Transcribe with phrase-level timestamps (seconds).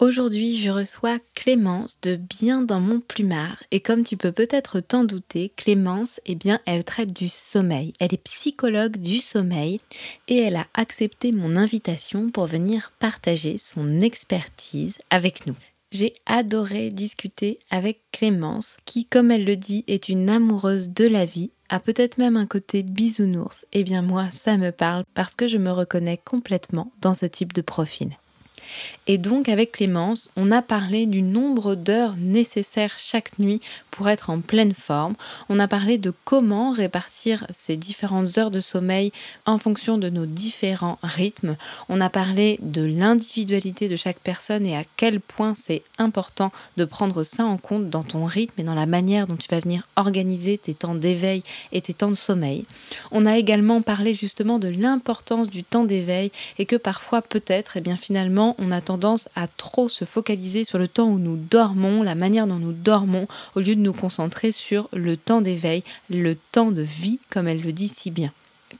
[0.00, 5.02] Aujourd'hui, je reçois Clémence de Bien dans mon plumard et comme tu peux peut-être t'en
[5.02, 7.94] douter, Clémence, eh bien, elle traite du sommeil.
[7.98, 9.80] Elle est psychologue du sommeil
[10.28, 15.56] et elle a accepté mon invitation pour venir partager son expertise avec nous.
[15.90, 21.24] J'ai adoré discuter avec Clémence qui, comme elle le dit, est une amoureuse de la
[21.24, 23.66] vie a peut-être même un côté bisounours.
[23.72, 27.52] Eh bien moi, ça me parle parce que je me reconnais complètement dans ce type
[27.52, 28.16] de profil.
[29.06, 34.30] Et donc avec Clémence, on a parlé du nombre d'heures nécessaires chaque nuit pour être
[34.30, 35.14] en pleine forme.
[35.48, 39.12] On a parlé de comment répartir ces différentes heures de sommeil
[39.46, 41.56] en fonction de nos différents rythmes.
[41.88, 46.84] On a parlé de l'individualité de chaque personne et à quel point c'est important de
[46.84, 49.88] prendre ça en compte dans ton rythme et dans la manière dont tu vas venir
[49.96, 52.64] organiser tes temps d'éveil et tes temps de sommeil.
[53.10, 57.80] On a également parlé justement de l'importance du temps d'éveil et que parfois peut-être, et
[57.80, 61.36] eh bien finalement, on a tendance à trop se focaliser sur le temps où nous
[61.36, 65.82] dormons, la manière dont nous dormons, au lieu de nous concentrer sur le temps d'éveil,
[66.10, 68.32] le temps de vie, comme elle le dit si bien.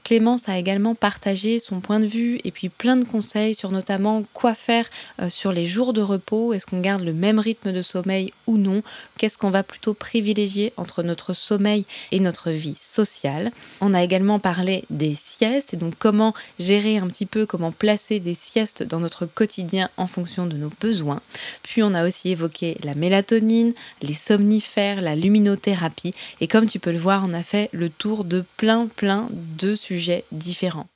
[0.09, 4.23] Clémence a également partagé son point de vue et puis plein de conseils sur notamment
[4.33, 4.89] quoi faire
[5.21, 8.57] euh, sur les jours de repos, est-ce qu'on garde le même rythme de sommeil ou
[8.57, 8.81] non,
[9.19, 13.51] qu'est-ce qu'on va plutôt privilégier entre notre sommeil et notre vie sociale?
[13.81, 18.19] On a également parlé des siestes et donc comment gérer un petit peu, comment placer
[18.19, 21.21] des siestes dans notre quotidien en fonction de nos besoins.
[21.61, 26.91] Puis on a aussi évoqué la mélatonine, les somnifères, la luminothérapie et comme tu peux
[26.91, 29.27] le voir, on a fait le tour de plein plein
[29.59, 29.98] de sujets
[30.31, 30.87] différents.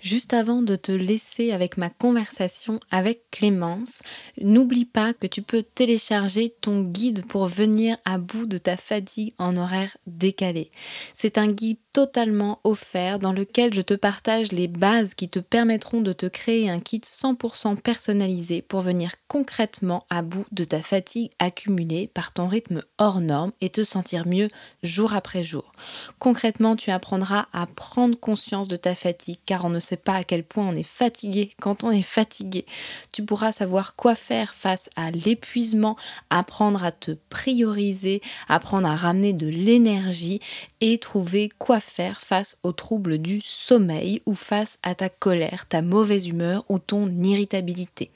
[0.00, 4.02] Juste avant de te laisser avec ma conversation avec Clémence,
[4.40, 9.34] n'oublie pas que tu peux télécharger ton guide pour venir à bout de ta fatigue
[9.38, 10.70] en horaire décalé.
[11.12, 16.00] C'est un guide totalement offert dans lequel je te partage les bases qui te permettront
[16.00, 21.32] de te créer un kit 100% personnalisé pour venir concrètement à bout de ta fatigue
[21.38, 24.48] accumulée par ton rythme hors norme et te sentir mieux
[24.82, 25.72] jour après jour.
[26.18, 30.44] Concrètement, tu apprendras à prendre conscience de ta fatigue car on ne pas à quel
[30.44, 32.66] point on est fatigué quand on est fatigué.
[33.12, 35.96] Tu pourras savoir quoi faire face à l'épuisement,
[36.30, 40.40] apprendre à te prioriser, apprendre à ramener de l'énergie
[40.80, 45.82] et trouver quoi faire face aux troubles du sommeil ou face à ta colère, ta
[45.82, 48.10] mauvaise humeur ou ton irritabilité.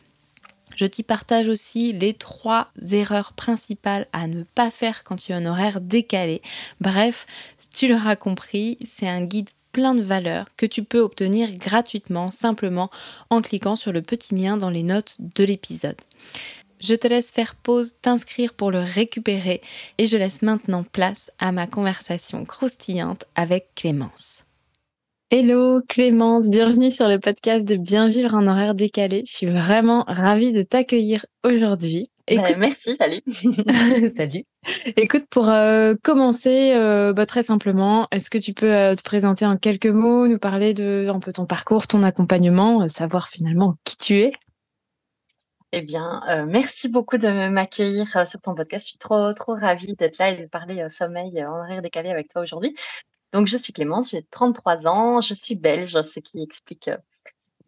[0.76, 5.36] Je t'y partage aussi les trois erreurs principales à ne pas faire quand tu as
[5.36, 6.42] un horaire décalé.
[6.80, 7.26] Bref,
[7.74, 12.90] tu l'auras compris, c'est un guide plein de valeurs que tu peux obtenir gratuitement simplement
[13.28, 16.00] en cliquant sur le petit lien dans les notes de l'épisode.
[16.80, 19.60] Je te laisse faire pause, t'inscrire pour le récupérer
[19.98, 24.44] et je laisse maintenant place à ma conversation croustillante avec Clémence.
[25.30, 29.24] Hello Clémence, bienvenue sur le podcast de Bien vivre en horaire décalé.
[29.26, 32.10] Je suis vraiment ravie de t'accueillir aujourd'hui.
[32.30, 33.20] Bah, merci, salut.
[34.16, 34.44] salut.
[34.96, 39.44] Écoute, pour euh, commencer, euh, bah, très simplement, est-ce que tu peux euh, te présenter
[39.44, 43.96] en quelques mots, nous parler de un peu ton parcours, ton accompagnement, savoir finalement qui
[43.98, 44.32] tu es?
[45.72, 48.86] Eh bien, merci beaucoup de m'accueillir sur ton podcast.
[48.86, 52.28] Je suis trop, trop ravie d'être là et de parler sommeil en horaire décalé avec
[52.28, 52.76] toi aujourd'hui.
[53.32, 56.88] Donc, je suis Clémence, j'ai 33 ans, je suis belge, ce qui explique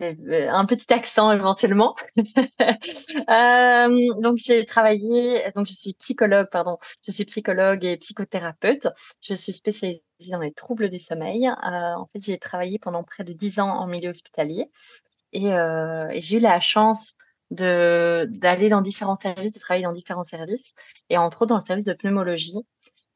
[0.00, 1.94] un petit accent éventuellement.
[4.20, 8.88] donc, j'ai travaillé, donc je suis psychologue, pardon, je suis psychologue et psychothérapeute.
[9.20, 11.48] Je suis spécialisée dans les troubles du sommeil.
[11.48, 14.70] en fait, j'ai travaillé pendant près de 10 ans en milieu hospitalier
[15.32, 17.14] et, et j'ai eu la chance
[17.50, 20.74] de d'aller dans différents services, de travailler dans différents services
[21.10, 22.56] et entre autres dans le service de pneumologie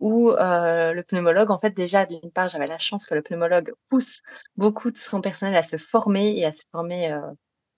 [0.01, 3.73] où euh, le pneumologue, en fait, déjà, d'une part, j'avais la chance que le pneumologue
[3.89, 4.23] pousse
[4.57, 7.21] beaucoup de son personnel à se former et à se former euh,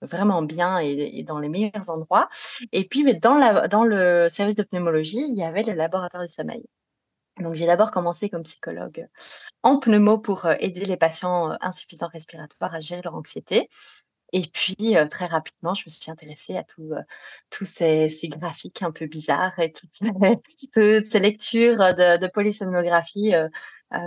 [0.01, 2.29] vraiment bien et, dans les meilleurs endroits.
[2.71, 6.65] Et puis, dans, dans le service de pneumologie, il y avait le laboratoire du sommeil.
[7.39, 9.07] Donc, j'ai d'abord commencé comme psychologue
[9.63, 13.69] en pneumo pour euh, aider les patients insuffisants respiratoires à gérer leur anxiété.
[14.33, 19.57] Et puis, très rapidement, je me suis intéressée à tous, ces graphiques un peu bizarres
[19.59, 20.11] et toutes ces
[21.19, 23.33] lectures, de de polysomnographie,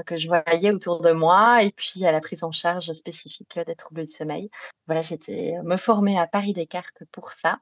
[0.04, 3.76] que je voyais autour de moi et puis à la prise en charge spécifique, des
[3.76, 4.50] troubles du sommeil.
[4.86, 7.58] Voilà, j'étais me former à Paris Descartes pour ça.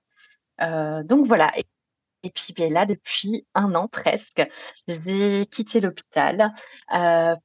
[1.04, 1.66] Donc voilà et
[2.24, 4.42] et puis, beh, là, depuis un an presque,
[4.88, 6.52] j'ai quitté l'hôpital,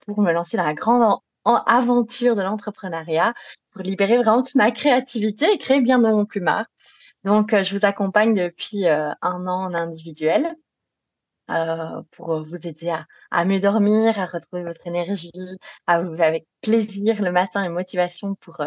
[0.05, 1.19] pour me lancer dans la grande
[1.49, 3.33] en en aventure de l'entrepreneuriat,
[3.71, 6.65] pour libérer vraiment toute ma créativité et créer bien dans mon plumard.
[7.25, 10.55] Donc heu, je vous accompagne depuis, heu, 1 an en individuel,
[11.51, 12.93] heu, pour vous aider
[13.31, 15.31] à mieux dormir, à retrouver votre énergie,
[15.87, 18.61] à vous lever avec plaisir le matin et motivation pour,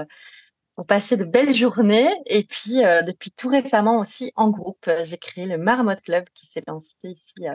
[0.77, 2.77] pour passer de belles journées et puis,
[3.07, 7.47] depuis tout récemment aussi en groupe, j'ai créé le Marmotte Club qui s'est lancé ici,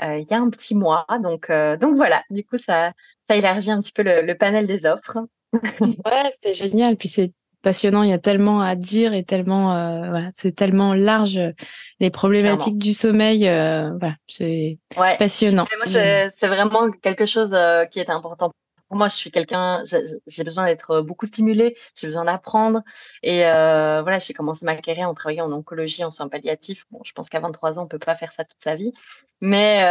[0.00, 1.06] il y a un petit mois.
[1.22, 2.92] Donc heu, donc voilà, du coup ça
[3.28, 5.18] ça élargit un petit peu le le panel des offres.
[6.06, 7.32] Ouais, c'est génial, puis c'est
[7.62, 9.66] passionnant, il y a tellement à dire et tellement,
[10.10, 11.52] voilà, c'est tellement large, les
[11.98, 12.10] Clairement.
[12.10, 17.56] problématiques du sommeil, voilà, c'est Ouais, passionnant, c'est vraiment quelque chose,
[17.90, 18.50] qui est important
[18.96, 19.08] moi.
[19.08, 19.82] Je suis quelqu'un
[20.26, 22.82] j'ai besoin d'être beaucoup stimulée, j'ai besoin d'apprendre
[23.22, 26.84] et heu, voilà, j'ai commencé ma carrière en travaillant en oncologie, en soins palliatifs.
[26.90, 28.92] Bon, je pense qu'à 23 ans, on peut pas faire ça toute sa vie,
[29.40, 29.82] mais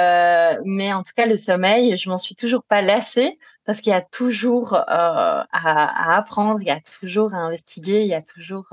[0.58, 3.92] heu, mais en tout cas, le sommeil, je m'en suis toujours pas lassée parce qu'il
[3.92, 5.46] y a toujours, à
[6.18, 8.68] apprendre, il y a toujours à investiguer, il y a toujours,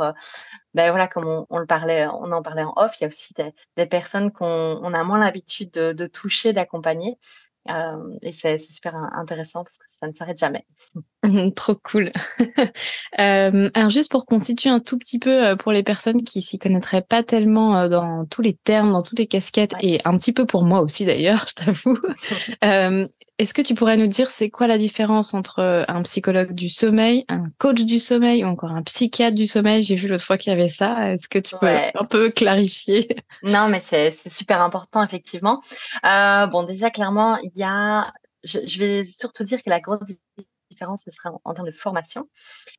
[0.74, 3.34] beh, voilà, comme on le parlait on en parlait en off, il y a aussi
[3.76, 4.46] des personnes qu'on
[4.82, 7.18] on a moins l'habitude de de toucher, d'accompagner,
[8.22, 10.64] et c'est super in intéressant parce que ça ne s'arrête jamais.
[11.24, 12.12] Mmh mh, trop cool.
[13.18, 17.02] Alors juste pour qu'on situe un tout petit peu, pour les personnes qui s'y connaîtraient
[17.02, 19.80] pas tellement, dans tous les termes, dans toutes les casquettes Ouais.
[19.82, 21.98] et un petit peu pour moi aussi d'ailleurs, je t'avoue.
[23.38, 27.24] Est-ce que tu pourrais nous dire c'est quoi la différence entre un psychologue du sommeil,
[27.28, 29.82] un coach du sommeil ou encore un psychiatre du sommeil?
[29.82, 31.12] J'ai vu l'autre fois qu'il y avait ça.
[31.12, 31.92] Est-ce que tu peux Ouais.
[31.94, 33.08] un peu clarifier?
[33.42, 35.62] Non, mais c'est c'est super important effectivement.
[36.04, 38.12] Heu, bon déjà clairement, il y a
[38.42, 40.00] je je vais surtout dire que la grosse
[40.96, 42.22] ce sera en termes de formation,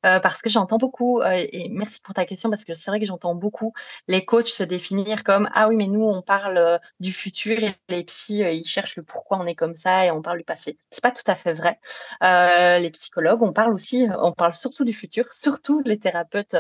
[0.06, 3.00] heu, parce que j'entends beaucoup, heu et merci pour ta question parce que c'est vrai
[3.00, 3.74] que j'entends beaucoup
[4.08, 7.76] les coachs se définir comme: «Ah oui, mais nous on parle, heu, du futur et
[7.90, 10.78] les psys, ils cherchent le pourquoi on est comme ça et on parle du passé».
[10.92, 11.80] C'est pas tout à fait vrai.
[12.22, 16.56] Les psychologues, on parle aussi on parle surtout du futur, surtout les thérapeutes,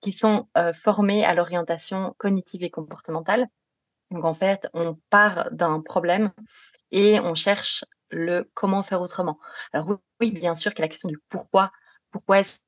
[0.00, 3.46] qui sont, formés à l'orientation cognitive et comportementale.
[4.10, 6.32] Donc en fait, on part d'un problème
[6.90, 9.38] et on cherche le comment faire autrement.
[9.72, 11.72] Alors oui, bien sûr qu'il y a la question du pourquoi.
[12.12, 12.58] Pourquoi est-ce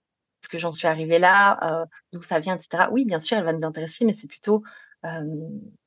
[0.51, 1.83] que j'en suis arrivée là?
[1.85, 2.91] Heu, d'où ça vient et cetera.
[2.91, 4.63] Oui, bien sûr, elle va nous intéresser, mais c'est plutôt,
[5.05, 5.29] hem,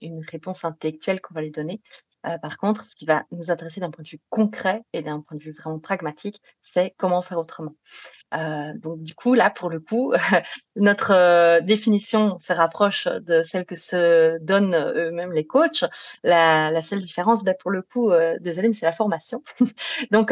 [0.01, 1.81] une réponse intellectuelle qu'on va lui donner.
[2.27, 5.21] Heu, par contre, ce qui va nous intéresser d'un point de vue concret et d'un
[5.21, 7.73] point de vue vraiment pragmatique, c'est comment faire autrement.
[8.35, 10.13] Heu, donc du coup, là, pour le coup,
[10.75, 15.85] notre, heu, définition se rapproche de celle que se donnent eux-mêmes les coachs.
[16.23, 19.43] La seule différence, bah, pour le coup, heu, désolée, mais c'est la formation.
[20.11, 20.31] Donc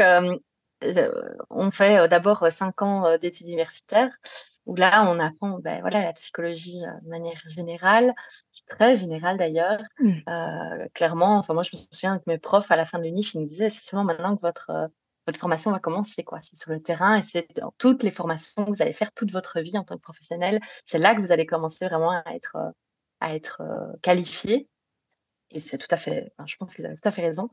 [1.49, 4.11] on fait, d'abord 5 ans, d'études universitaires
[4.65, 8.13] où là, on apprend, beh, voilà, la psychologie, heu, de manière générale.
[8.67, 9.79] Très général d'ailleurs.
[9.99, 10.11] Mmh.
[10.29, 13.33] Heu, clairement, enfin moi, je me souviens que mes profs à la fin de l'UNIF,
[13.35, 14.87] ils nous disaient: «C'est seulement maintenant que votre, heu,
[15.27, 16.39] votre formation va commencer, quoi.
[16.41, 19.31] C'est sur le terrain et c'est dans toutes les formations que vous allez faire toute
[19.31, 20.59] votre vie en tant que professionnel.
[20.85, 22.57] C'est là que vous allez commencer vraiment à être,
[23.21, 24.67] à être, heu, qualifiés»
[25.51, 27.49] et c'est tout à fait enfin, je pense qu'ils avaient tout à fait raison.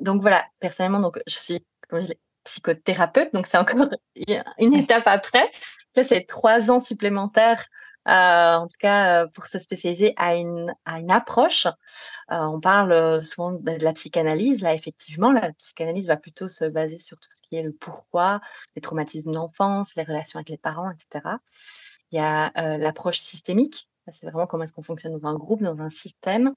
[0.00, 3.88] Donc voilà, personnellement, donc je suis, comme je l'ai psychothérapeute, donc c'est encore
[4.58, 5.50] une étape après.
[5.94, 7.64] Ça, c'est 3 ans supplémentaires,
[8.08, 11.66] heu, en tout cas, heu, pour se spécialiser à une à une approche.
[11.66, 14.62] Heu, on parle, souvent, bah, de la psychanalyse.
[14.62, 18.40] Là, effectivement, la psychanalyse va plutôt se baser sur tout ce qui est le pourquoi,
[18.76, 21.38] les traumatismes d'enfance, les relations avec les parents et cetera.
[22.12, 23.88] Il y a, l'approche systémique.
[24.12, 26.54] C'est vraiment comment est-ce qu'on fonctionne dans un groupe, dans un système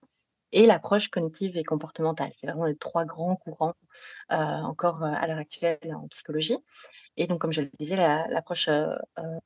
[0.52, 2.32] et l'approche cognitive et comportementale.
[2.34, 3.74] C'est vraiment les 3 grands courants,
[4.32, 6.58] heu, encore, heu, à l'heure actuelle en psychologie
[7.18, 9.40] et donc comme je le disais, la l'approche, heu, hem,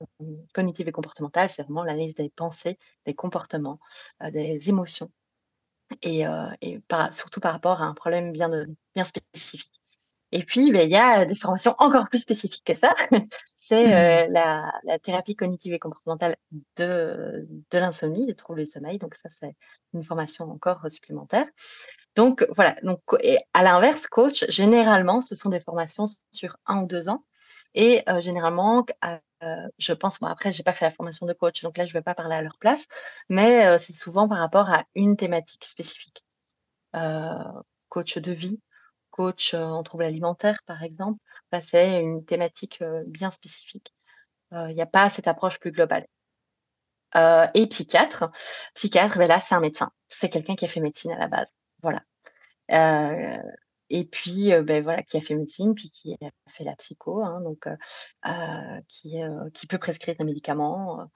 [0.53, 3.79] cognitive et comportementale, c'est vraiment l'analyse des pensées, des comportements,
[4.31, 5.12] des émotions
[6.03, 6.25] et
[7.12, 8.31] surtout par rapport à un problème
[8.96, 9.80] bien spécifique
[10.31, 12.93] et puis, beh, il y a des formations encore plus spécifiques que ça.
[13.11, 13.27] Mmh.
[13.57, 16.35] C'est, heu, la la thérapie cognitive et comportementale
[16.77, 19.55] de de l'insomnie, des troubles du sommeil, donc ça, c'est
[19.93, 21.45] une formation encore supplémentaire.
[22.15, 26.88] Donc voilà, donc et à l'inverse, coach, généralement, ce sont des formations sur 1 ou
[26.88, 27.23] 2 ans
[27.75, 29.19] et heu, généralement heu,
[29.79, 32.01] je pense bon après, j'ai pas fait la formation de coach, donc là, je vais
[32.03, 32.88] pas parler à leur place,
[33.29, 36.23] mais c'est souvent par rapport à une thématique spécifique.
[37.89, 38.61] Coach de vie,
[39.12, 41.20] coach, en troubles alimentaires, par exemple.
[41.51, 43.94] Bah, c'est une thématique, bien spécifique.
[44.51, 46.08] il n'y a pas cette approche plus globale.
[47.53, 48.32] et psychiatre.
[48.75, 49.91] Psychiatre, ben là, c'est un médecin.
[50.10, 51.56] C'est quelqu'un qui a fait médecine à la base.
[51.82, 52.01] Voilà.
[53.89, 57.41] et puis, ben voilà, qui a fait médecine, puis qui a fait la psycho, hein,
[57.41, 57.68] donc
[58.88, 59.18] qui,
[59.53, 61.08] qui peut prescrire des médicaments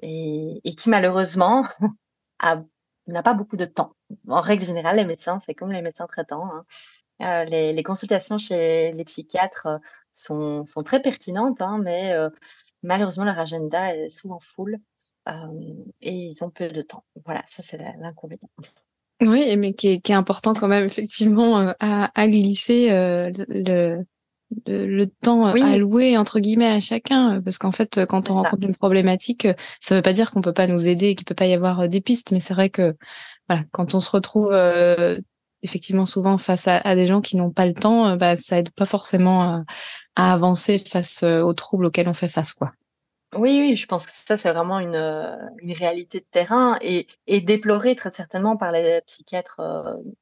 [0.00, 1.66] et, et qui malheureusement
[3.06, 3.94] n'a pas beaucoup de temps.
[4.28, 6.46] En règle générale, les médecins, c'est comme les médecins traitants.
[6.46, 6.64] Hein.
[7.22, 9.78] Euh, les, consultations chez les psychiatres euh,
[10.12, 12.30] sont, sont très pertinentes, hein, mais euh,
[12.82, 14.78] malheureusement, leur agenda est souvent full
[16.00, 17.04] et ils ont peu de temps.
[17.24, 18.50] Voilà, ça, c'est l'inconvénient.
[19.20, 24.04] Oui, mais qui est, qui est, important quand même, effectivement, à, à, glisser le,
[24.66, 29.46] le, temps alloué entre guillemets à chacun parce qu'en fait quand on rencontre une problématique
[29.80, 32.02] ça veut pas dire qu'on peut pas nous aider qu'il peut pas y avoir des
[32.02, 32.94] pistes mais c'est vrai que
[33.48, 34.52] voilà quand on se retrouve
[35.62, 38.86] effectivement souvent face à, des gens qui n'ont pas le temps, bah, ça aide pas
[38.86, 39.64] forcément
[40.16, 42.72] à, avancer face aux troubles auxquels on fait face, quoi.
[43.34, 44.94] Oui, oui, je pense que ça, c'est vraiment une,
[45.62, 49.62] une réalité de terrain et, et déplorée très certainement par les psychiatres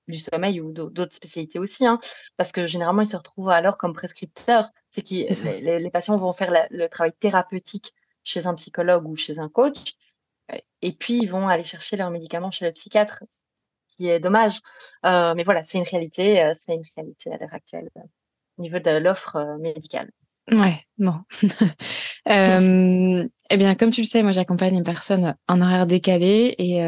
[0.06, 1.98] du sommeil ou d'autres spécialités aussi, hein,
[2.36, 4.70] parce que généralement, ils se retrouvent alors comme prescripteurs.
[4.92, 9.40] C'est que les, les, patients vont faire le travail thérapeutique chez un psychologue ou chez
[9.40, 9.94] un coach,
[10.82, 13.24] et puis ils vont aller chercher leurs médicaments chez le psychiatre
[13.90, 14.60] qui est dommage.
[15.04, 18.02] Euh, mais voilà, c'est une réalité, euh, c'est une réalité à l'heure actuelle euh,
[18.58, 20.10] au niveau de l'offre médicale.
[20.50, 21.14] Ouais, bon.
[22.26, 26.82] eh bien, comme tu le sais, moi j'accompagne une personne en horaire décalé et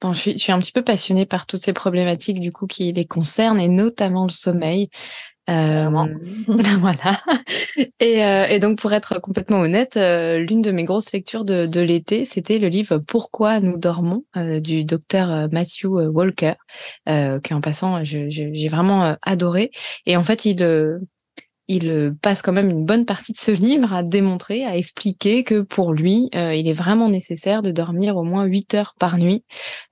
[0.00, 2.66] bon, je, suis, je suis un petit peu passionnée par toutes ces problématiques du coup
[2.66, 4.88] qui les concernent et notamment le sommeil.
[5.50, 5.90] Euh,
[6.80, 7.20] voilà.
[7.98, 11.66] Et, euh, et, donc, pour être complètement honnête, euh, l'une de mes grosses lectures de,
[11.66, 16.54] de l'été, c'était le livre Pourquoi nous dormons du docteur Matthew Walker,
[17.06, 19.70] qui en passant, j'ai vraiment adoré.
[20.06, 20.56] Et en fait, il
[21.70, 25.44] il euh, passe quand même une bonne partie de ce livre à démontrer, à expliquer
[25.44, 29.18] que pour lui, euh, il est vraiment nécessaire de dormir au moins 8 heures par
[29.18, 29.44] nuit.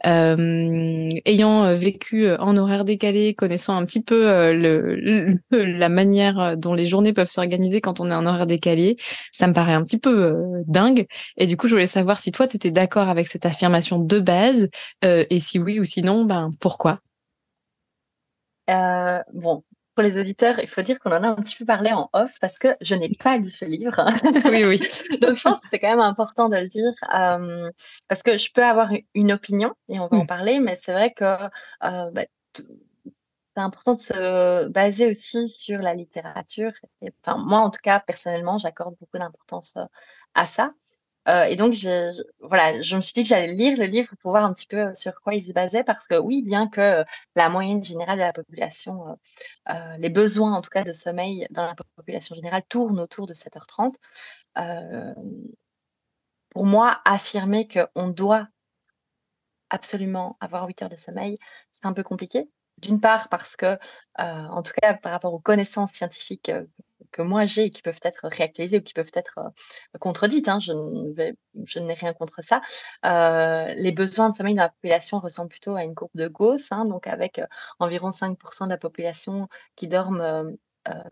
[0.04, 4.24] Euh, ayant vécu en horaire décalé, connaissant un petit peu
[5.50, 8.96] la manière dont les journées peuvent s'organiser quand on est en horaire décalé,
[9.30, 10.34] ça me paraît un petit peu
[10.66, 11.06] dingue.
[11.36, 14.18] Et du coup, je voulais savoir si toi, tu étais d'accord avec cette affirmation de
[14.18, 14.68] base,
[15.02, 17.00] et si oui ou sinon, ben pourquoi?
[18.66, 19.62] Bon,
[19.98, 22.38] pour les auditeurs, il faut dire qu'on en a un petit peu parlé en off
[22.40, 24.06] parce que je n'ai pas lu ce livre.
[24.44, 24.78] oui, oui.
[25.20, 27.68] Donc, je pense que c'est quand même important de le dire euh,
[28.06, 30.28] parce que je peux avoir une opinion et on va en mm.
[30.28, 32.62] parler, mais c'est vrai que euh, bah, c'est
[33.56, 36.70] important de se baser aussi sur la littérature.
[37.02, 39.84] Et, enfin, moi, en tout cas, personnellement, j'accorde beaucoup d'importance euh,
[40.36, 40.74] à ça.
[41.26, 44.30] Euh, et donc, je, voilà, je me suis dit que j'allais lire le livre pour
[44.30, 47.04] voir un petit peu sur quoi il se basait, parce que oui, bien que
[47.36, 49.14] la moyenne générale de la population, euh,
[49.74, 53.34] euh, les besoins en tout cas de sommeil dans la population générale tournent autour de
[53.34, 53.96] 7h30,
[56.50, 58.48] pour moi, affirmer qu'on doit
[59.70, 61.38] absolument avoir 8 heures de sommeil,
[61.74, 62.48] c'est un peu compliqué.
[62.78, 63.78] D'une part parce que,
[64.16, 66.50] en tout cas par rapport aux connaissances scientifiques
[67.12, 70.48] que moi j'ai et qui peuvent être réactualisées ou qui peuvent être euh, contredites.
[70.48, 72.62] Hein, je, n'ai rien contre ça.
[73.04, 76.70] Euh, les besoins de sommeil dans la population ressemblent plutôt à une courbe de Gauss,
[76.70, 77.46] hein, donc avec euh,
[77.78, 80.56] environ 5% de la population qui dorment,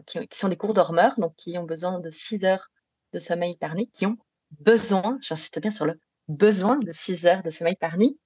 [0.06, 2.70] qui, sont des courts dormeurs, donc qui ont besoin de 6 heures
[3.12, 4.16] de sommeil par nuit, qui ont
[4.60, 8.18] besoin, j'insiste bien sur le besoin de 6 heures de sommeil par nuit.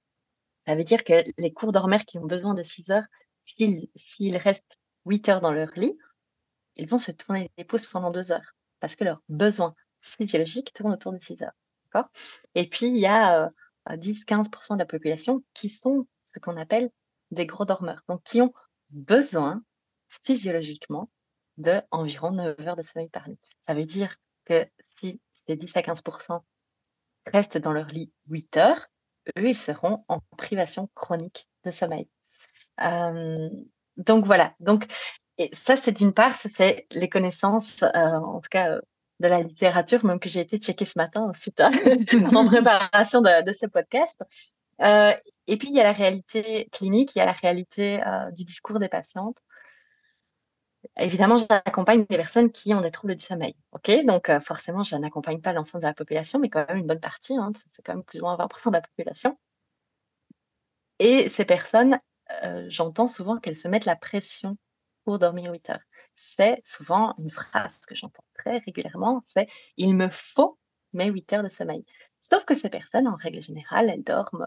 [0.65, 3.05] Ça veut dire que les courts dormeurs qui ont besoin de 6 heures,
[3.45, 5.97] s'ils restent 8 heures dans leur lit,
[6.75, 10.93] ils vont se tourner les pouces pendant deux heures parce que leurs besoins physiologiques tournent
[10.93, 11.55] autour de 6 heures.
[11.85, 12.09] D'accord?
[12.55, 13.49] Et puis, il y a
[13.87, 16.89] 10-15% de la population qui sont ce qu'on appelle
[17.31, 18.53] des gros dormeurs, donc qui ont
[18.89, 19.63] besoin
[20.23, 21.09] physiologiquement
[21.57, 23.39] de environ 9 heures de sommeil par nuit.
[23.67, 26.41] Ça veut dire que si ces 10 à 15%
[27.27, 28.87] restent dans leur lit 8 heures,
[29.37, 32.09] eux, ils seront en privation chronique de sommeil.
[33.97, 34.91] donc voilà, donc
[35.41, 38.81] et ça, c'est d'une part, c'est les connaissances, euh, en tout cas euh,
[39.19, 41.71] de la littérature, même que j'ai été checker ce matin ensuite hein,
[42.35, 44.21] en préparation de, ce podcast.
[44.81, 45.13] Euh,
[45.47, 47.99] et puis il y a la réalité clinique, il y a la réalité
[48.33, 49.37] du discours des patientes.
[50.97, 53.55] Évidemment, j'accompagne des personnes qui ont des troubles du sommeil.
[53.71, 56.99] Ok, donc forcément, je n'accompagne pas l'ensemble de la population, mais quand même une bonne
[56.99, 57.35] partie.
[57.35, 59.37] Hein, c'est quand même plus ou moins 20% de la population.
[60.99, 61.99] Et ces personnes,
[62.67, 64.57] j'entends souvent qu'elles se mettent la pression
[65.03, 65.83] pour dormir 8 heures.
[66.15, 70.57] C'est souvent une phrase que j'entends très régulièrement, c'est il me faut
[70.93, 71.85] mes 8 heures de sommeil.
[72.19, 74.45] Sauf que ces personnes, en règle générale, elles dorment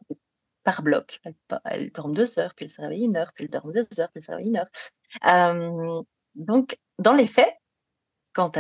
[0.63, 1.21] par bloc.
[1.65, 4.11] Elles, dorment 2 heures, puis elles se réveillent une heure, puis elles dorment 2 heures,
[4.11, 5.75] puis elles se réveillent une heure.
[6.35, 7.55] donc, dans les faits,
[8.33, 8.59] quand,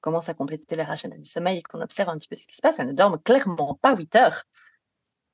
[0.00, 2.56] commence à compléter leur agenda du sommeil et qu'on observe un petit peu ce qui
[2.56, 4.44] se passe, elles ne dorment clairement pas 8 heures.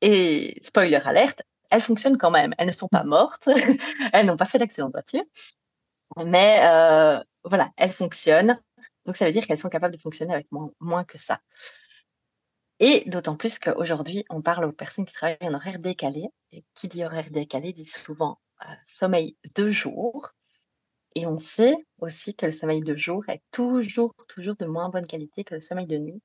[0.01, 2.55] Et spoiler alerte, elles fonctionnent quand même.
[2.59, 3.49] Elles ne sont pas mortes,
[4.13, 5.25] elles n'ont pas fait d'accident de voiture,
[6.17, 8.61] mais euh, voilà, elles fonctionnent.
[9.07, 11.41] Donc ça veut dire qu'elles sont capables de fonctionner avec moins, moins que ça.
[12.81, 16.29] Et d'autant plus qu'aujourd'hui, on parle aux personnes qui travaillent en horaire décalé.
[16.53, 20.31] Et qui dit horaire décalé dit souvent euh, sommeil de jour.
[21.15, 25.07] Et on sait aussi que le sommeil de jour est toujours, toujours de moins bonne
[25.07, 26.23] qualité que le sommeil de nuit.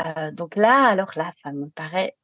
[0.00, 2.16] Euh, donc là, alors là, ça me paraît,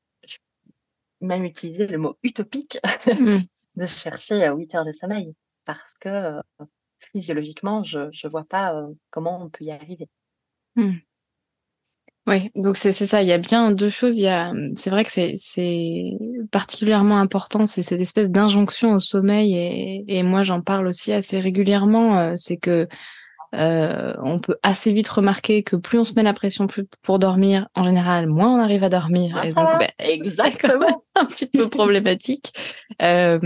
[1.20, 3.38] même utiliser le mot utopique, mmh.
[3.76, 5.34] de chercher 8 heures de sommeil.
[5.64, 6.40] Parce que euh,
[7.12, 8.75] physiologiquement, je ne vois pas
[9.11, 10.09] comment on peut y arriver.
[10.76, 10.92] Mmh.
[12.26, 13.23] Oui, donc c'est ça.
[13.23, 14.16] Il y a bien deux choses.
[14.16, 16.12] Il y a, c'est vrai que c'est
[16.50, 21.38] particulièrement important, c'est cette espèce d'injonction au sommeil et, et moi j'en parle aussi assez
[21.38, 22.35] régulièrement.
[22.38, 22.88] C'est que
[23.54, 26.66] euh, on peut assez vite remarquer que plus on se met la pression
[27.02, 29.37] pour dormir, en général, moins on arrive à dormir.
[29.38, 32.52] Ah, et donc, ben, exactement, un petit peu problématique.
[33.00, 33.38] Euh,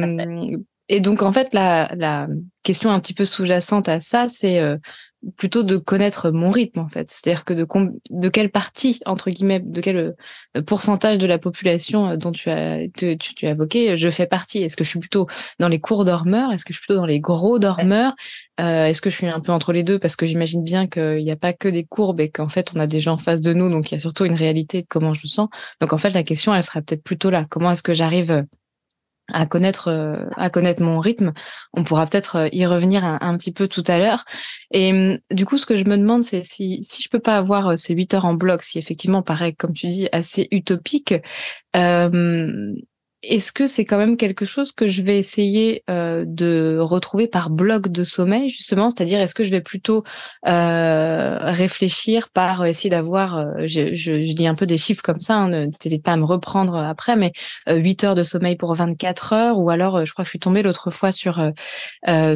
[0.89, 2.29] et donc en fait, la, la
[2.63, 4.77] question un petit peu sous-jacente à ça, c'est euh,
[5.37, 7.11] plutôt de connaître mon rythme en fait.
[7.11, 7.67] C'est-à-dire que de
[8.11, 9.97] de quelle partie entre guillemets de quel
[10.57, 14.27] euh, pourcentage de la population euh, dont tu as tu, tu, as évoqué je fais
[14.27, 14.63] partie?
[14.63, 15.27] Est-ce que je suis plutôt
[15.59, 16.53] dans les courts dormeurs?
[16.53, 18.15] Est-ce que je suis plutôt dans les gros dormeurs?
[18.61, 19.99] Euh, est-ce que je suis un peu entre les deux?
[19.99, 22.81] Parce que j'imagine bien qu'il n'y a pas que des courbes et qu'en fait on
[22.81, 24.87] a des gens en face de nous donc il y a surtout une réalité de
[24.89, 25.49] comment je sens.
[25.81, 27.45] Donc en fait la question elle sera peut-être plutôt là.
[27.49, 28.45] Comment est-ce que j'arrive
[29.33, 31.33] à connaître euh, à connaître mon rythme.
[31.75, 34.25] On pourra peut-être euh, y revenir un, petit peu tout à l'heure.
[34.73, 37.37] Et hum, du coup, ce que je me demande, c'est si si je peux pas
[37.37, 40.49] avoir euh, ces huit heures en bloc, ce qui effectivement paraît, comme tu dis, assez
[40.51, 41.15] utopique.
[43.23, 47.51] Est-ce que c'est quand même quelque chose que je vais essayer euh, de retrouver par
[47.51, 48.91] bloc de sommeil, justement?
[48.91, 50.05] C'est-à-dire, est-ce que je vais plutôt
[50.47, 55.35] euh, réfléchir par essayer d'avoir, euh, je, je, dis un peu des chiffres comme ça,
[55.35, 55.69] hein,
[56.05, 57.33] pas à me reprendre après, mais
[57.69, 60.63] 8 heures de sommeil pour 24 heures, ou alors, je crois que je suis tombée
[60.63, 61.43] l'autre fois sur,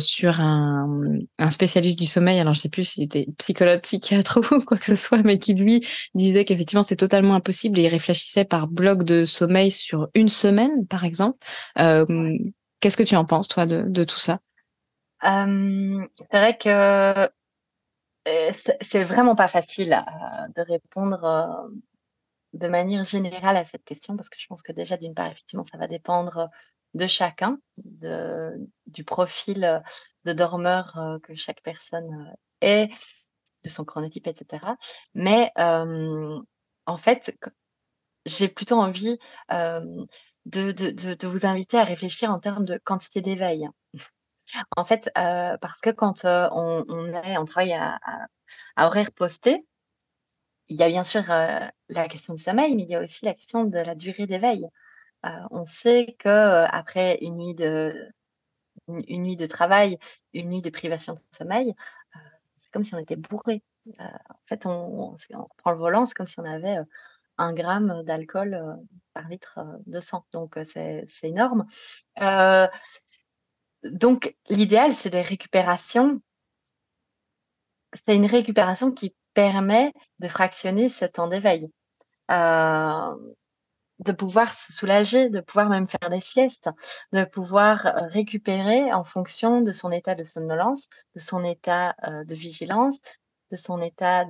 [0.00, 4.78] sur un, spécialiste du sommeil, alors je sais plus s'il était psychologue, psychiatre ou quoi
[4.78, 8.66] que ce soit, mais qui lui disait qu'effectivement c'est totalement impossible et il réfléchissait par
[8.66, 11.38] bloc de sommeil sur une semaine par exemple.
[11.78, 12.38] Euh,
[12.80, 14.40] qu'est-ce que tu en penses, toi, de, tout ça?
[15.24, 17.28] Euh, C'est vrai que
[18.28, 20.04] euh, c'est vraiment pas facile
[20.56, 21.70] de répondre
[22.52, 25.64] de manière générale à cette question parce que je pense que déjà, d'une part, effectivement,
[25.64, 26.48] ça va dépendre
[26.94, 28.52] de chacun, de,
[28.86, 29.82] du profil
[30.24, 32.90] de dormeur que chaque personne est,
[33.64, 34.64] de son chronotype, etc.
[35.14, 37.36] Mais en fait,
[38.26, 39.18] j'ai plutôt envie
[40.46, 43.68] de, vous inviter à réfléchir en termes de quantité d'éveil.
[44.76, 47.98] En fait, euh, parce que quand euh, on, on, on travaille à,
[48.76, 49.64] horaire posté,
[50.68, 53.24] il y a bien sûr euh, la question du sommeil, mais il y a aussi
[53.24, 54.66] la question de la durée d'éveil.
[55.50, 59.98] on sait que après une nuit de travail,
[60.34, 61.74] une nuit de privation de sommeil,
[62.58, 63.62] c'est comme si on était bourré.
[63.98, 66.76] en fait, on, on, prend le volant, c'est comme si on avait
[67.52, 68.78] gramme d'alcool
[69.14, 70.24] par litre de sang.
[70.32, 71.66] Donc, c'est énorme.
[73.82, 76.20] donc, l'idéal, c'est des récupérations.
[78.06, 81.68] C'est une récupération qui permet de fractionner ce temps d'éveil.
[83.98, 86.68] de pouvoir se soulager, de pouvoir même faire des siestes,
[87.12, 93.00] de pouvoir récupérer en fonction de son état de somnolence, de son état de vigilance,
[93.52, 94.24] de son état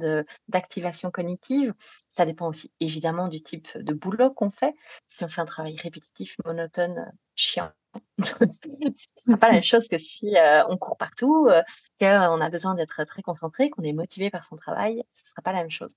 [0.48, 1.72] d'activation cognitive.
[2.10, 4.74] Ça dépend aussi évidemment du type de boulot qu'on fait.
[5.08, 7.70] Si on fait un travail répétitif, monotone, chiant,
[8.18, 11.62] ce n'est pas la même chose que si euh, on court partout, euh,
[12.00, 15.42] qu'on a besoin d'être très concentré, qu'on est motivé par son travail, ce ne sera
[15.42, 15.94] pas la même chose.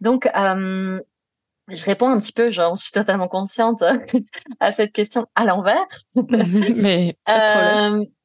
[0.00, 1.00] Donc, euh,
[1.68, 3.82] je réponds un petit peu, j'en suis totalement consciente
[4.60, 5.86] à cette question à l'envers.
[6.28, 7.16] mais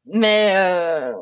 [0.05, 1.13] mais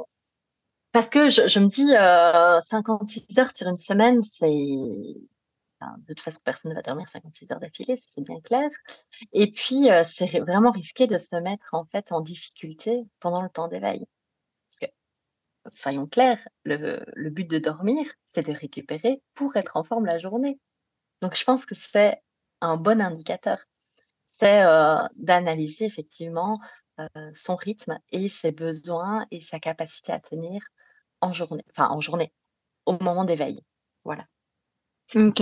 [0.92, 4.48] parce que je, me dis, euh, 56 heures sur une semaine, c'est...
[4.48, 8.70] de toute façon, personne ne va dormir 56 heures d'affilée, c'est bien clair.
[9.34, 13.50] Et puis, euh, c'est vraiment risqué de se mettre en fait en difficulté pendant le
[13.50, 14.04] temps d'éveil.
[14.70, 14.86] Parce que,
[15.72, 20.60] soyons clairs, le, but de dormir, c'est de récupérer pour être en forme la journée.
[21.22, 22.22] Donc, je pense que c'est
[22.62, 23.60] un bon indicateur.
[24.32, 26.60] C'est euh, d'analyser effectivement
[27.34, 30.62] son rythme et ses besoins et sa capacité à tenir
[31.22, 32.32] en journée, enfin en journée,
[32.86, 33.62] au moment d'éveil.
[34.04, 34.26] Voilà.
[35.16, 35.42] Ok.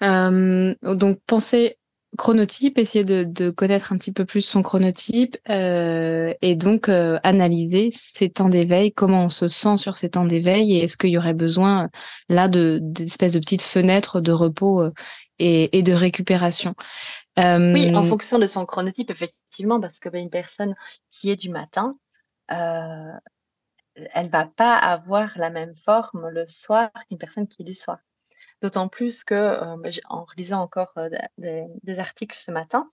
[0.00, 1.78] donc penser
[2.16, 7.90] chronotype, essayer de, connaître un petit peu plus son chronotype euh, et donc euh, analyser
[7.92, 11.18] ses temps d'éveil, comment on se sent sur ces temps d'éveil et est-ce qu'il y
[11.18, 11.88] aurait besoin
[12.28, 14.90] là de d'espèces de petites fenêtres de repos euh,
[15.38, 16.74] et, de récupération.
[17.40, 20.74] Oui, en fonction de son chronotype, effectivement, parce que ben, une personne
[21.08, 21.96] qui est du matin,
[23.94, 27.98] elle va pas avoir la même forme le soir qu'une personne qui est du soir.
[28.62, 32.90] D'autant plus que, euh, bah, en relisant encore euh, des, articles ce matin,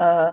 [0.00, 0.30] euh,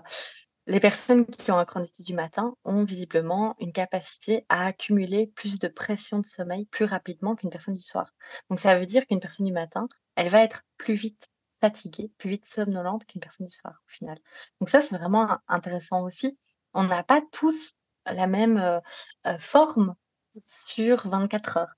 [0.66, 5.58] les personnes qui ont un chronotype du matin ont visiblement une capacité à accumuler plus
[5.58, 8.12] de pression de sommeil plus rapidement qu'une personne du soir.
[8.50, 11.28] Donc ça veut dire qu'une personne du matin, elle va être plus vite
[11.60, 14.18] fatiguée, plus vite somnolente qu'une personne du soir au final.
[14.60, 16.38] Donc ça, c'est vraiment intéressant aussi.
[16.74, 17.74] On n'a pas tous
[18.06, 18.80] la même
[19.38, 19.94] forme
[20.46, 21.74] sur 24 heures.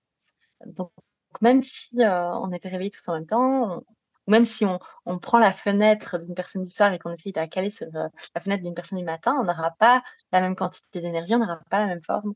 [0.67, 0.93] Donc
[1.41, 3.83] même si on était réveillés tous en même temps,
[4.31, 7.49] même si on, prend la fenêtre d'une personne du soir et qu'on essaye de la
[7.49, 11.35] caler sur la fenêtre d'une personne du matin, on n'aura pas la même quantité d'énergie,
[11.35, 12.35] on n'aura pas la même forme.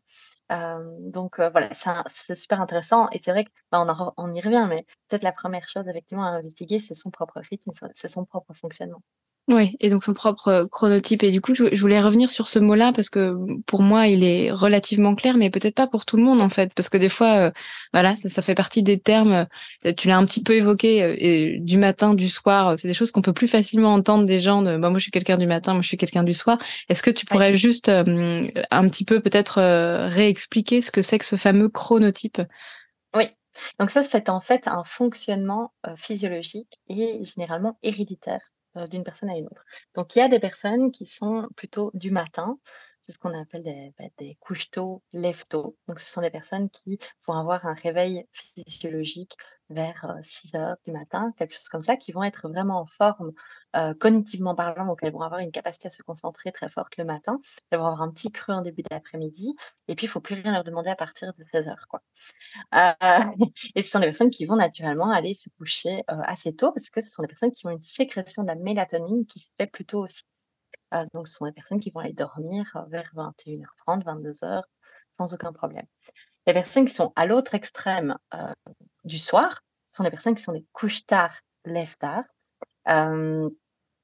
[0.51, 1.71] Donc voilà,
[2.09, 5.69] c'est super intéressant et c'est vrai qu'on bah, on, y revient, mais peut-être la première
[5.69, 9.03] chose effectivement à investiguer, c'est son propre rythme, c'est son propre fonctionnement.
[9.47, 11.23] Oui, et donc son propre euh, chronotype.
[11.23, 14.51] Et du coup, je, voulais revenir sur ce mot-là parce que pour moi, il est
[14.51, 17.37] relativement clair, mais peut-être pas pour tout le monde en fait, parce que des fois,
[17.37, 17.51] euh,
[17.93, 19.47] voilà, ça, ça, fait partie des termes.
[19.85, 22.79] Euh, tu l'as un petit peu évoqué, et du matin, du soir.
[22.79, 24.63] C'est des choses qu'on peut plus facilement entendre des gens.
[24.63, 26.57] De, bah, moi, je suis quelqu'un du matin, moi, je suis quelqu'un du soir.
[26.89, 29.61] Est-ce que tu pourrais juste un petit peu peut-être
[30.09, 32.41] réexpliquer ce que c'est que ce fameux chronotype?
[33.15, 33.25] Oui.
[33.79, 38.54] Donc ça, c'est en fait un fonctionnement physiologique et généralement héréditaire
[38.91, 39.65] d'une personne à une autre.
[39.95, 42.59] Donc, il y a des personnes qui sont plutôt du matin.
[43.07, 45.77] C'est ce qu'on appelle des, bah, des couches-tôt, lève-tôt.
[45.89, 49.37] Donc, ce sont des personnes qui vont avoir un réveil physiologique
[49.71, 53.33] vers 6 heures du matin, quelque chose comme ça, qui vont être vraiment en forme
[53.99, 57.41] cognitivement parlant, donc elles vont avoir une capacité à se concentrer très forte le matin.
[57.71, 59.55] Elles vont avoir un petit creux en début d'après-midi,
[59.89, 61.87] et puis il ne faut plus rien leur demander à partir de 16 heures.
[61.89, 62.03] Quoi.
[63.75, 67.01] et ce sont des personnes qui vont naturellement aller se coucher assez tôt, parce que
[67.01, 70.05] ce sont des personnes qui ont une sécrétion de la mélatonine qui se fait plutôt
[70.05, 70.25] aussi.
[71.13, 74.63] Donc ce sont des personnes qui vont aller dormir vers 21h30, 22h,
[75.13, 75.87] sans aucun problème.
[76.47, 78.17] Les personnes qui sont à l'autre extrême
[79.05, 82.25] du soir sont les personnes qui sont des couches tard, lève tard.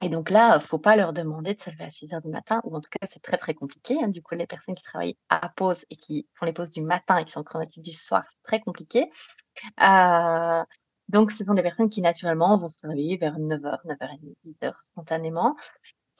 [0.03, 2.23] et donc là, il ne faut pas leur demander de se lever à 6 heures
[2.23, 3.99] du matin, ou en tout cas, c'est très très compliqué.
[4.03, 4.09] Hein.
[4.09, 7.19] Du coup, les personnes qui travaillent à pause et qui font les pauses du matin
[7.19, 9.11] et qui sont chronotypes du soir, c'est très compliqué.
[11.09, 15.57] donc, ce sont des personnes qui naturellement vont se réveiller vers 9h, 9h30, 10h spontanément,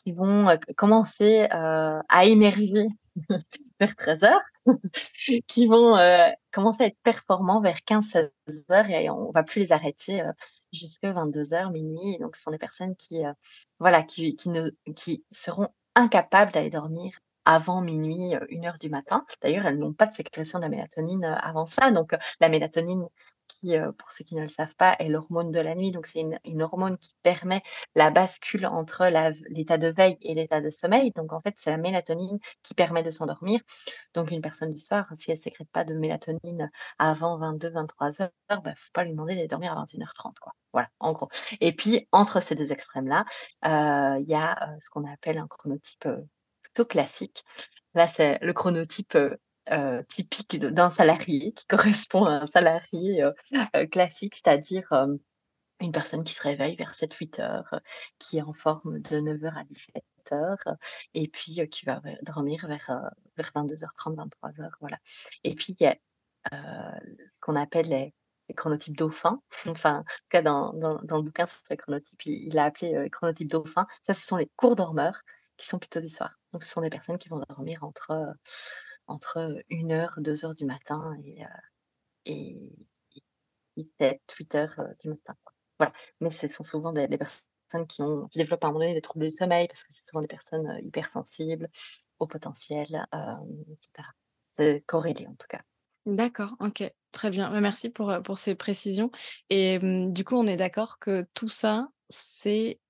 [0.03, 2.89] qui vont commencer à émerger
[3.81, 4.43] vers 13 heures,
[5.47, 8.31] qui vont euh, commencer à être performants vers 15-16
[8.71, 10.33] heures et on va plus les arrêter euh,
[10.73, 12.19] jusqu'à 22 heures, minuit.
[12.19, 13.33] Donc, ce sont des personnes qui, euh,
[13.79, 19.25] voilà, qui, ne, qui seront incapables d'aller dormir avant minuit, une heure du matin.
[19.43, 21.91] D'ailleurs, elles n'ont pas de sécrétion de la mélatonine avant ça.
[21.91, 23.07] Donc, la mélatonine
[23.51, 25.91] qui, euh, pour ceux qui ne le savent pas, est l'hormone de la nuit.
[25.93, 27.63] Donc, c'est une, hormone qui permet
[27.95, 29.07] la bascule entre
[29.49, 31.13] l'état de veille et l'état de sommeil.
[31.13, 33.61] Donc, en fait, c'est la mélatonine qui permet de s'endormir.
[34.15, 38.31] Donc, une personne du soir, si elle ne sécrète pas de mélatonine avant 22-23 heures,
[38.51, 40.35] il ne faut pas lui demander de dormir à 21h30.
[40.41, 40.53] Quoi.
[40.73, 41.29] Voilà, en gros.
[41.61, 43.25] Et puis, entre ces deux extrêmes-là,
[43.65, 46.09] euh, il y a euh, ce qu'on appelle un chronotype
[46.63, 47.45] plutôt classique.
[47.95, 49.17] Là, c'est le chronotype
[49.71, 53.33] euh, typique d'un salarié, qui correspond à un salarié euh,
[53.77, 54.93] euh, classique, c'est-à-dire
[55.81, 57.81] une personne qui se réveille vers 7-8 heures,
[58.19, 60.77] qui est en forme de 9h à 17 heures,
[61.15, 64.71] et puis qui va dormir vers, vers 22h30, 23h.
[64.81, 64.99] Voilà.
[65.45, 65.97] Et puis, il y a
[66.53, 68.15] ce qu'on appelle les,
[68.57, 69.41] chronotypes dauphins.
[69.67, 72.65] Enfin, en tout cas, dans, dans, dans le bouquin sur les chronotypes, il, il a
[72.65, 73.87] appelé les chronotypes dauphins.
[74.09, 75.23] Ça, ce sont les cours dormeurs
[75.57, 76.39] qui sont plutôt du soir.
[76.53, 78.35] Donc, ce sont des personnes qui vont dormir entre
[79.11, 81.43] entre 1h, 2h du matin et,
[82.27, 82.57] et,
[83.99, 85.35] 7, 8 heures du matin.
[85.79, 85.93] Voilà.
[86.21, 89.01] Mais ce sont souvent des, personnes qui, ont, qui développent à un moment donné des
[89.01, 91.69] troubles du sommeil parce que c'est souvent des personnes hypersensibles
[92.19, 93.07] au potentiel,
[93.71, 94.09] etc.
[94.57, 95.63] C'est corrélé en tout cas.
[96.07, 97.51] D'accord, ok, très bien.
[97.51, 99.11] Bah, merci pour, pour ces précisions.
[99.49, 102.81] Et du coup, on est d'accord que tout ça, c'est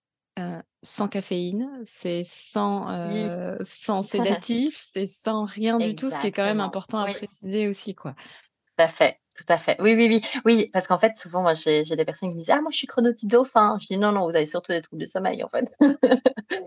[0.82, 2.88] sans caféine, c'est sans,
[3.60, 7.68] sans sédatif, c'est sans rien du tout, ce qui est quand même important à préciser
[7.68, 8.14] aussi, quoi.
[8.76, 9.76] Tout à fait, tout à fait.
[9.80, 10.22] Oui, oui, oui.
[10.46, 12.78] Oui, parce qu'en fait, souvent, moi, j'ai des personnes qui me disent «Ah, moi, je
[12.78, 13.76] suis chronotype dauphin».
[13.80, 15.70] Je dis: «Non, non, vous avez surtout des troubles de sommeil, en fait».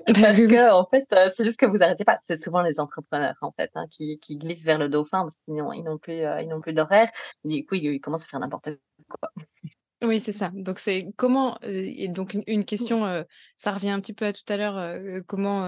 [0.07, 2.19] Bah parce que, en fait, c'est juste que vous arrêtez pas.
[2.23, 5.55] C'est souvent les entrepreneurs, en fait, hein, qui qui glissent vers le dauphin parce qu'ils
[5.55, 7.09] n'ont ils n'ont plus, ils n'ont plus d'horaire.
[7.45, 8.69] Du coup, ils commencent à faire n'importe
[9.09, 9.31] quoi.
[10.03, 10.51] Oui, c'est ça.
[10.53, 13.23] Donc c'est comment, et donc une une question,
[13.55, 15.65] ça revient un petit peu à tout à l'heure, heu, comment,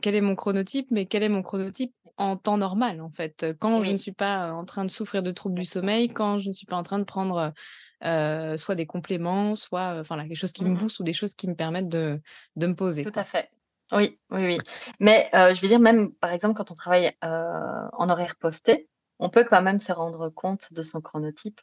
[0.00, 3.44] quel est mon chronotype, mais quel est mon chronotype en temps normal, en fait?
[3.58, 6.48] Quand je ne suis pas, en train de souffrir de troubles du sommeil, quand je
[6.50, 7.52] ne suis pas en train de prendre,
[8.00, 10.76] soit des compléments, soit, enfin là, quelque chose qui Mmh me mh.
[10.76, 12.20] booste ou des choses qui me permettent de
[12.54, 13.50] de me poser, Tout à fait.
[13.92, 14.64] Oui, oui, oui.
[14.98, 19.44] Mais, je veux dire même, par exemple, quand on travaille, en horaire posté, on peut
[19.44, 21.60] quand même se rendre compte de son chronotype,